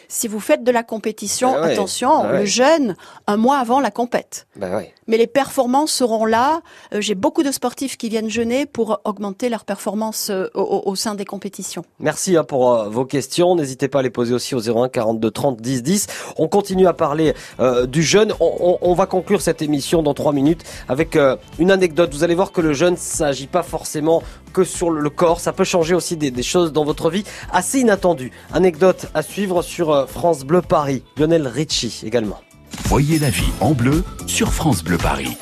Si 0.08 0.28
vous 0.28 0.40
faites 0.40 0.62
de 0.62 0.70
la 0.70 0.82
compétition, 0.82 1.54
Ah 1.56 1.62
ouais, 1.62 1.72
attention, 1.72 2.10
ah 2.24 2.32
ouais. 2.32 2.40
le 2.40 2.44
jeûne 2.44 2.96
un 3.26 3.36
mois 3.36 3.58
avant 3.58 3.80
la 3.80 3.90
compète. 3.90 4.46
Ben 4.56 4.74
ouais. 4.76 4.92
Mais 5.08 5.16
les 5.18 5.26
performances 5.26 5.92
seront 5.92 6.24
là. 6.24 6.60
Euh, 6.94 7.00
J'ai 7.00 7.14
beaucoup 7.14 7.42
de 7.42 7.52
sportifs 7.52 7.96
qui 7.96 8.08
viennent 8.08 8.28
jeûner 8.30 8.66
pour 8.66 9.00
augmenter 9.04 9.48
leurs 9.48 9.64
performances 9.64 10.30
euh, 10.30 10.46
au, 10.54 10.82
au- 10.84 10.94
sein 10.96 11.14
des 11.14 11.24
compétitions. 11.24 11.84
Merci 12.00 12.36
hein, 12.36 12.44
pour 12.44 12.72
euh, 12.74 12.88
vos 12.88 13.04
questions. 13.04 13.54
N'hésitez 13.54 13.88
pas 13.88 14.00
à 14.00 14.02
les 14.02 14.10
poser 14.10 14.34
aussi 14.34 14.54
au 14.54 14.60
01 14.60 14.88
42 14.88 15.30
30 15.30 15.60
10 15.60 15.82
10. 15.82 16.06
On 16.38 16.48
continue 16.48 16.86
à 16.86 16.92
parler 16.92 17.34
euh, 17.60 17.86
du 17.86 18.02
jeûne. 18.02 18.32
On, 18.40 18.52
on- 18.60 18.78
on 18.80 18.94
va 18.94 19.06
conclure 19.06 19.40
cette 19.42 19.62
émission 19.62 20.02
dans 20.02 20.14
trois 20.14 20.32
minutes 20.32 20.62
avec 20.88 21.16
euh, 21.16 21.36
une 21.58 21.70
anecdote. 21.70 22.12
Vous 22.12 22.24
allez 22.24 22.34
voir 22.34 22.52
que 22.52 22.60
le 22.60 22.72
jeûne, 22.72 22.96
ça 22.96 23.26
agit 23.28 23.46
pas 23.46 23.62
forcément 23.62 24.22
que 24.52 24.64
sur 24.64 24.90
le 24.90 25.10
corps. 25.10 25.40
Ça 25.40 25.52
peut 25.52 25.64
changer 25.64 25.94
aussi 25.94 26.16
des, 26.16 26.30
des 26.30 26.42
choses 26.42 26.72
dans 26.72 26.84
votre 26.84 27.10
vie 27.10 27.24
assez 27.52 27.80
inattendues. 27.80 28.32
Anecdote 28.52 29.06
à 29.14 29.22
suivre 29.22 29.62
sur 29.62 30.08
France 30.08 30.44
Bleu 30.44 30.62
Paris. 30.62 31.02
Lionel 31.16 31.46
Richie 31.46 32.02
également. 32.04 32.38
Voyez 32.86 33.18
la 33.18 33.30
vie 33.30 33.50
en 33.60 33.72
bleu 33.72 34.04
sur 34.28 34.52
France 34.52 34.84
Bleu 34.84 34.96
Paris. 34.96 35.36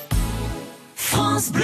France 0.96 1.52
Bleu. 1.52 1.62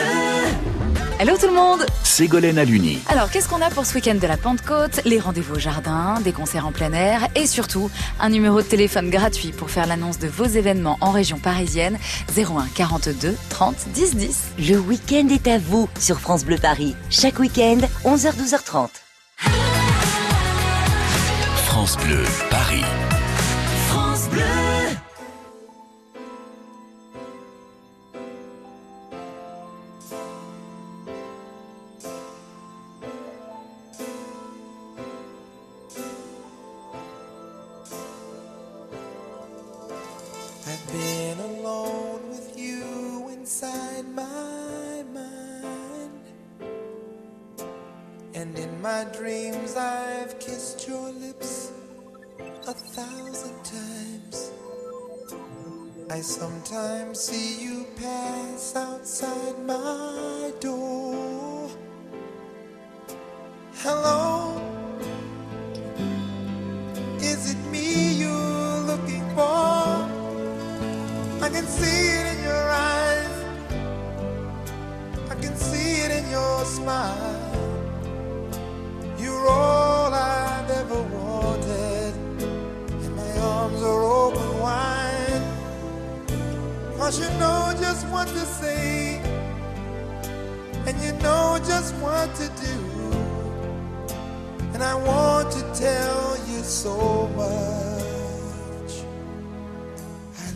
Hello 1.19 1.33
tout 1.41 1.47
le 1.47 1.55
monde 1.55 1.87
Ségolène 2.05 2.59
Aluni. 2.59 2.99
Alors, 3.09 3.31
qu'est-ce 3.31 3.49
qu'on 3.49 3.63
a 3.63 3.71
pour 3.71 3.87
ce 3.87 3.95
week-end 3.95 4.17
de 4.17 4.27
la 4.27 4.37
Pentecôte? 4.37 5.01
Les 5.07 5.19
rendez-vous 5.19 5.55
au 5.55 5.59
jardin, 5.59 6.21
des 6.21 6.33
concerts 6.33 6.67
en 6.67 6.73
plein 6.73 6.93
air 6.93 7.29
et 7.35 7.47
surtout 7.47 7.91
un 8.21 8.29
numéro 8.29 8.61
de 8.61 8.67
téléphone 8.67 9.09
gratuit 9.09 9.53
pour 9.53 9.71
faire 9.71 9.87
l'annonce 9.87 10.19
de 10.19 10.29
vos 10.29 10.45
événements 10.45 10.99
en 11.01 11.13
région 11.13 11.39
parisienne 11.39 11.97
01 12.37 12.67
42 12.75 13.35
30 13.49 13.77
10 13.95 14.17
10. 14.17 14.39
Le 14.59 14.77
week-end 14.77 15.29
est 15.31 15.49
à 15.49 15.57
vous 15.57 15.89
sur 15.99 16.21
France 16.21 16.45
Bleu 16.45 16.59
Paris. 16.59 16.95
Chaque 17.09 17.39
week-end, 17.39 17.79
11h-12h30. 18.05 18.89
France 21.65 21.97
Bleu 21.97 22.23
Paris. 22.51 22.85
And 48.51 48.59
in 48.59 48.83
my 48.83 49.07
dreams, 49.17 49.77
I've 49.77 50.41
kissed 50.41 50.89
your 50.89 51.13
lips 51.13 51.71
a 52.67 52.75
thousand 52.75 53.65
times. 53.65 54.51
I 56.11 56.21
sometimes 56.21 57.21
see 57.21 57.63
you 57.63 57.87
pass 57.95 58.75
outside 58.75 59.57
my 59.65 60.40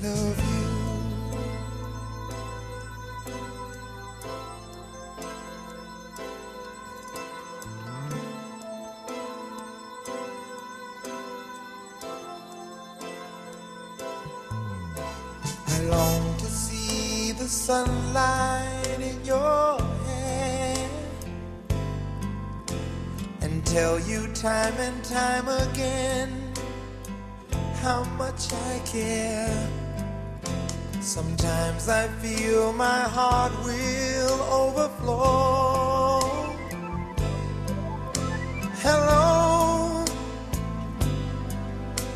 love 0.05 0.39
you. 0.53 0.65
I 15.67 15.81
long 15.89 16.37
to 16.37 16.45
see 16.45 17.33
the 17.33 17.49
sunlight 17.49 19.01
in 19.01 19.25
your 19.25 19.79
hair 20.07 20.89
and 23.41 23.65
tell 23.67 23.99
you 24.01 24.29
time 24.35 24.75
and 24.79 25.03
time 25.05 25.49
again 25.49 26.53
how 27.81 28.05
much 28.19 28.53
I 28.53 28.81
care. 28.85 29.84
Sometimes 31.15 31.89
I 31.89 32.09
feel 32.21 32.73
my 32.73 33.03
heart 33.03 33.53
will 33.65 34.41
overflow. 34.63 36.19
Hello, 38.83 40.05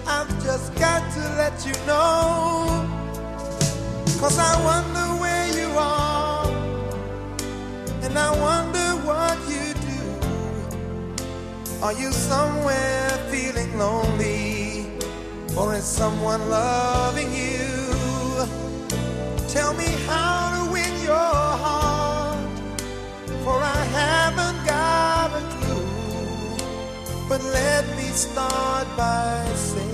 I've 0.05 0.43
just 0.43 0.75
got 0.75 1.09
to 1.13 1.21
let 1.39 1.65
you 1.65 1.75
know. 1.87 2.67
Cause 4.19 4.37
I 4.37 4.55
wonder 4.65 5.07
where 5.23 5.47
you 5.57 5.69
are, 5.79 6.49
and 8.03 8.19
I 8.19 8.31
wonder 8.49 8.89
what 9.07 9.39
you 9.49 9.75
do. 9.93 10.03
Are 11.85 11.93
you 11.93 12.11
somewhere 12.11 13.11
feeling 13.31 13.79
lonely, 13.79 14.91
or 15.57 15.73
is 15.77 15.85
someone 15.85 16.51
loving 16.51 17.33
you? 17.33 17.58
Tell 19.59 19.75
me 19.75 19.91
how 20.07 20.41
to 20.55 20.71
win 20.71 20.95
your 21.03 21.35
heart, 21.65 22.71
for 23.43 23.59
I 23.79 23.83
haven't 24.01 24.61
got 24.65 25.33
a 25.41 25.43
clue. 25.57 25.89
But 27.29 27.43
let 27.43 27.85
me 27.97 28.05
start 28.27 28.87
by 28.97 29.45
saying, 29.57 29.88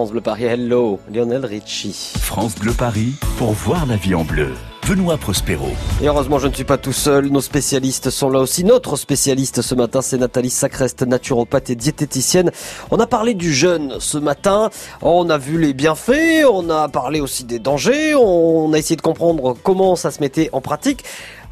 France 0.00 0.12
Bleu 0.12 0.22
Paris, 0.22 0.44
hello, 0.44 0.98
Lionel 1.12 1.44
Richie. 1.44 2.14
France 2.22 2.54
Bleu 2.54 2.72
Paris 2.72 3.12
pour 3.36 3.52
voir 3.52 3.84
la 3.84 3.96
vie 3.96 4.14
en 4.14 4.24
bleu. 4.24 4.48
Benoît 4.88 5.18
Prospero. 5.18 5.68
Et 6.00 6.06
heureusement, 6.06 6.38
je 6.38 6.46
ne 6.48 6.54
suis 6.54 6.64
pas 6.64 6.78
tout 6.78 6.94
seul. 6.94 7.26
Nos 7.26 7.42
spécialistes 7.42 8.08
sont 8.08 8.30
là 8.30 8.40
aussi. 8.40 8.64
Notre 8.64 8.96
spécialiste 8.96 9.60
ce 9.60 9.74
matin, 9.74 10.00
c'est 10.00 10.16
Nathalie 10.16 10.48
Sacrest, 10.48 11.02
naturopathe 11.02 11.68
et 11.68 11.74
diététicienne. 11.74 12.50
On 12.90 12.98
a 12.98 13.06
parlé 13.06 13.34
du 13.34 13.52
jeûne 13.52 13.96
ce 13.98 14.16
matin. 14.16 14.70
On 15.02 15.28
a 15.28 15.36
vu 15.36 15.60
les 15.60 15.74
bienfaits. 15.74 16.46
On 16.50 16.70
a 16.70 16.88
parlé 16.88 17.20
aussi 17.20 17.44
des 17.44 17.58
dangers. 17.58 18.14
On 18.14 18.72
a 18.72 18.78
essayé 18.78 18.96
de 18.96 19.02
comprendre 19.02 19.54
comment 19.62 19.96
ça 19.96 20.10
se 20.10 20.20
mettait 20.20 20.48
en 20.52 20.62
pratique. 20.62 21.04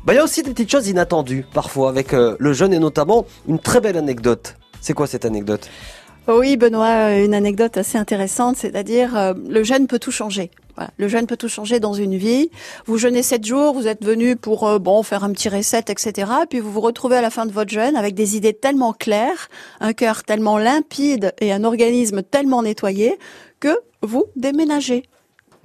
Bah, 0.07 0.15
il 0.15 0.17
y 0.17 0.21
a 0.21 0.25
aussi 0.25 0.43
des 0.43 0.53
petites 0.53 0.71
choses 0.71 0.89
inattendues 0.89 1.45
parfois 1.53 1.91
avec 1.91 2.15
euh, 2.15 2.35
le 2.39 2.55
jeûne 2.55 2.73
et 2.73 2.79
notamment 2.79 3.27
une 3.47 3.59
très 3.59 3.83
belle 3.83 3.99
anecdote. 3.99 4.57
C'est 4.81 4.95
quoi 4.95 5.07
cette 5.07 5.27
anecdote? 5.27 5.69
Oui, 6.29 6.59
Benoît, 6.59 7.15
une 7.15 7.33
anecdote 7.33 7.79
assez 7.79 7.97
intéressante, 7.97 8.59
c'est-à-dire 8.59 9.17
euh, 9.17 9.33
le 9.49 9.65
jeûne 9.65 9.87
peut 9.87 9.99
tout 9.99 10.11
changer. 10.11 10.51
Voilà. 10.77 10.91
Le 10.99 11.09
jeûne 11.09 11.27
peut 11.27 11.39
tout 11.39 11.49
changer 11.49 11.81
dans 11.81 11.95
une 11.95 12.17
vie. 12.17 12.51
Vous 12.85 12.99
jeûnez 12.99 13.23
sept 13.23 13.47
jours, 13.47 13.73
vous 13.73 13.87
êtes 13.87 14.05
venu 14.05 14.37
pour 14.37 14.69
euh, 14.69 14.79
bon 14.79 15.03
faire 15.03 15.25
un 15.25 15.33
petit 15.33 15.49
reset, 15.49 15.85
etc. 15.89 16.31
Puis 16.51 16.61
vous 16.61 16.71
vous 16.71 16.83
retrouvez 16.83 17.17
à 17.17 17.23
la 17.23 17.31
fin 17.31 17.47
de 17.47 17.53
votre 17.53 17.71
jeûne 17.71 17.97
avec 17.97 18.15
des 18.15 18.37
idées 18.37 18.53
tellement 18.53 18.93
claires, 18.93 19.49
un 19.81 19.95
cœur 19.95 20.23
tellement 20.23 20.59
limpide 20.59 21.33
et 21.41 21.51
un 21.51 21.65
organisme 21.65 22.23
tellement 22.23 22.63
nettoyé 22.63 23.19
que 23.59 23.81
vous 24.03 24.27
déménagez. 24.37 25.05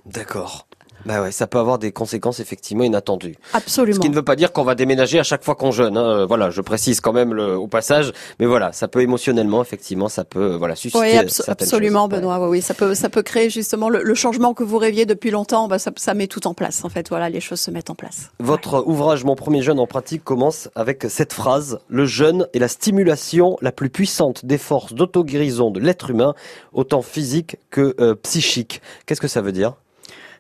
D'accord. 0.06 0.65
Bah 1.06 1.22
ouais, 1.22 1.32
ça 1.32 1.48
peut 1.48 1.58
avoir 1.60 1.80
des 1.80 1.92
conséquences 1.92 2.39
effectivement 2.39 2.84
inattendues. 2.84 3.36
Absolument. 3.54 3.96
Ce 3.96 4.00
qui 4.00 4.10
ne 4.10 4.16
veut 4.16 4.24
pas 4.24 4.36
dire 4.36 4.52
qu'on 4.54 4.63
va 4.63 4.76
déménager 4.76 5.20
à 5.20 5.24
chaque 5.24 5.44
fois 5.44 5.56
qu'on 5.56 5.72
jeûne. 5.72 5.98
Hein. 5.98 6.20
Euh, 6.22 6.26
Voilà, 6.26 6.50
je 6.50 6.62
précise 6.62 7.02
quand 7.02 7.13
même 7.13 7.34
le, 7.34 7.56
au 7.58 7.68
passage. 7.68 8.12
Mais 8.39 8.46
voilà, 8.46 8.72
ça 8.72 8.88
peut 8.88 9.02
émotionnellement, 9.02 9.62
effectivement, 9.62 10.10
ça 10.10 10.24
peut 10.24 10.54
euh, 10.54 10.58
voilà 10.58 10.76
susciter 10.76 11.00
Oui, 11.04 11.13
abso- 11.18 11.44
absolument, 11.50 12.10
choses. 12.10 12.20
Benoît. 12.20 12.39
Oui, 12.39 12.48
oui, 12.58 12.62
ça 12.62 12.74
peut, 12.74 12.96
ça 12.96 13.10
peut 13.10 13.22
créer 13.24 13.50
justement 13.50 13.89
le, 13.89 14.02
le 14.04 14.16
changement 14.16 14.54
que 14.54 14.63
vous 14.63 14.78
rêviez 14.78 15.06
depuis 15.06 15.32
longtemps. 15.32 15.68
Bah, 15.68 15.80
ça, 15.80 15.92
ça 15.98 16.13
met 16.13 16.28
tout 16.28 16.48
en 16.48 16.54
place. 16.54 16.84
En 16.86 16.89
fait, 16.89 17.10
voilà, 17.10 17.30
les 17.30 17.42
choses 17.42 17.60
se 17.60 17.72
mettent 17.72 17.89
en 17.89 17.96
place. 17.96 18.30
Votre 18.39 18.84
ouvrage 18.88 19.24
Mon 19.26 19.36
premier 19.36 19.62
jeûne 19.62 19.80
en 19.80 19.88
pratique 19.88 20.24
commence 20.24 20.70
avec 20.76 21.06
cette 21.10 21.34
phrase 21.34 21.80
Le 21.89 22.06
jeûne 22.06 22.48
est 22.54 22.60
la 22.60 22.68
stimulation 22.68 23.58
la 23.62 23.72
plus 23.72 23.89
puissante 23.89 24.46
des 24.46 24.58
forces 24.58 24.94
d'auto-guérison 24.94 25.72
de 25.72 25.80
l'être 25.80 26.10
humain, 26.10 26.34
autant 26.72 27.02
physique 27.02 27.58
que 27.72 27.96
euh, 28.00 28.16
psychique. 28.16 28.82
Qu'est-ce 29.06 29.22
que 29.22 29.28
ça 29.28 29.42
veut 29.42 29.52
dire? 29.52 29.74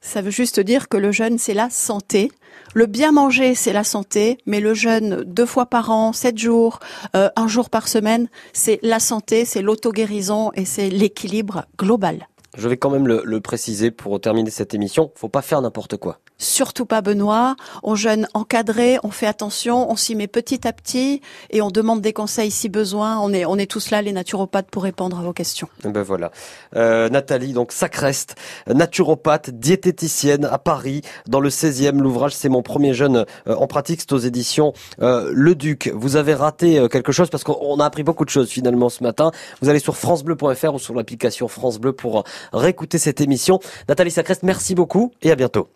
Ça 0.03 0.21
veut 0.21 0.31
juste 0.31 0.59
dire 0.59 0.89
que 0.89 0.97
le 0.97 1.11
jeûne, 1.11 1.39
c'est 1.39 1.53
la 1.53 1.69
santé. 1.69 2.29
Le 2.75 2.85
bien 2.85 3.13
manger, 3.13 3.55
c'est 3.55 3.71
la 3.73 3.85
santé, 3.85 4.37
mais 4.45 4.59
le 4.59 4.73
jeûne 4.73 5.23
deux 5.25 5.45
fois 5.45 5.65
par 5.65 5.89
an, 5.89 6.11
sept 6.11 6.37
jours, 6.37 6.79
euh, 7.15 7.29
un 7.35 7.47
jour 7.47 7.69
par 7.69 7.87
semaine, 7.87 8.27
c'est 8.51 8.79
la 8.83 8.99
santé, 8.99 9.45
c'est 9.45 9.61
l'auto-guérison 9.61 10.51
et 10.55 10.65
c'est 10.65 10.89
l'équilibre 10.89 11.65
global. 11.79 12.27
Je 12.57 12.67
vais 12.67 12.77
quand 12.77 12.89
même 12.89 13.07
le, 13.07 13.21
le 13.23 13.41
préciser 13.41 13.91
pour 13.91 14.19
terminer 14.19 14.51
cette 14.51 14.73
émission. 14.73 15.11
Faut 15.15 15.29
pas 15.29 15.41
faire 15.41 15.61
n'importe 15.61 15.97
quoi. 15.97 16.19
Surtout 16.37 16.85
pas 16.85 17.01
Benoît. 17.01 17.55
On 17.83 17.95
jeûne 17.95 18.27
encadré, 18.33 18.97
on 19.03 19.11
fait 19.11 19.27
attention, 19.27 19.89
on 19.89 19.95
s'y 19.95 20.15
met 20.15 20.27
petit 20.27 20.67
à 20.67 20.73
petit 20.73 21.21
et 21.49 21.61
on 21.61 21.69
demande 21.69 22.01
des 22.01 22.13
conseils 22.13 22.51
si 22.51 22.69
besoin. 22.69 23.19
On 23.19 23.33
est, 23.33 23.45
on 23.45 23.57
est 23.57 23.69
tous 23.69 23.91
là, 23.91 24.01
les 24.01 24.11
naturopathes, 24.11 24.69
pour 24.69 24.83
répondre 24.83 25.17
à 25.19 25.21
vos 25.21 25.33
questions. 25.33 25.67
Eh 25.85 25.89
Ben 25.89 26.03
voilà. 26.03 26.31
Euh, 26.75 27.09
Nathalie, 27.09 27.53
donc 27.53 27.71
Sacreste, 27.71 28.35
naturopathe, 28.67 29.49
diététicienne 29.51 30.45
à 30.45 30.57
Paris, 30.57 31.01
dans 31.27 31.39
le 31.39 31.49
16e. 31.49 31.99
L'ouvrage, 31.99 32.35
c'est 32.35 32.49
mon 32.49 32.61
premier 32.61 32.93
jeune 32.93 33.25
euh, 33.47 33.55
en 33.55 33.67
pratique. 33.67 34.01
C'est 34.01 34.13
aux 34.13 34.17
éditions 34.17 34.73
euh, 35.01 35.31
Le 35.33 35.55
Duc. 35.55 35.91
Vous 35.93 36.15
avez 36.15 36.33
raté 36.33 36.79
euh, 36.79 36.87
quelque 36.87 37.11
chose? 37.11 37.29
Parce 37.29 37.43
qu'on 37.43 37.79
a 37.79 37.85
appris 37.85 38.03
beaucoup 38.03 38.25
de 38.25 38.29
choses 38.29 38.49
finalement 38.49 38.89
ce 38.89 39.03
matin. 39.03 39.31
Vous 39.61 39.69
allez 39.69 39.79
sur 39.79 39.95
francebleu.fr 39.95 40.73
ou 40.73 40.79
sur 40.79 40.93
l'application 40.95 41.47
France 41.47 41.79
Bleu 41.79 41.93
pour 41.93 42.19
euh, 42.19 42.23
réécouter 42.51 42.97
cette 42.97 43.21
émission. 43.21 43.59
Nathalie 43.87 44.11
Sacreste, 44.11 44.43
merci 44.43 44.75
beaucoup 44.75 45.11
et 45.21 45.31
à 45.31 45.35
bientôt. 45.35 45.69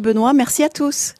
Benoît, 0.00 0.32
merci 0.32 0.62
à 0.62 0.68
tous. 0.68 1.14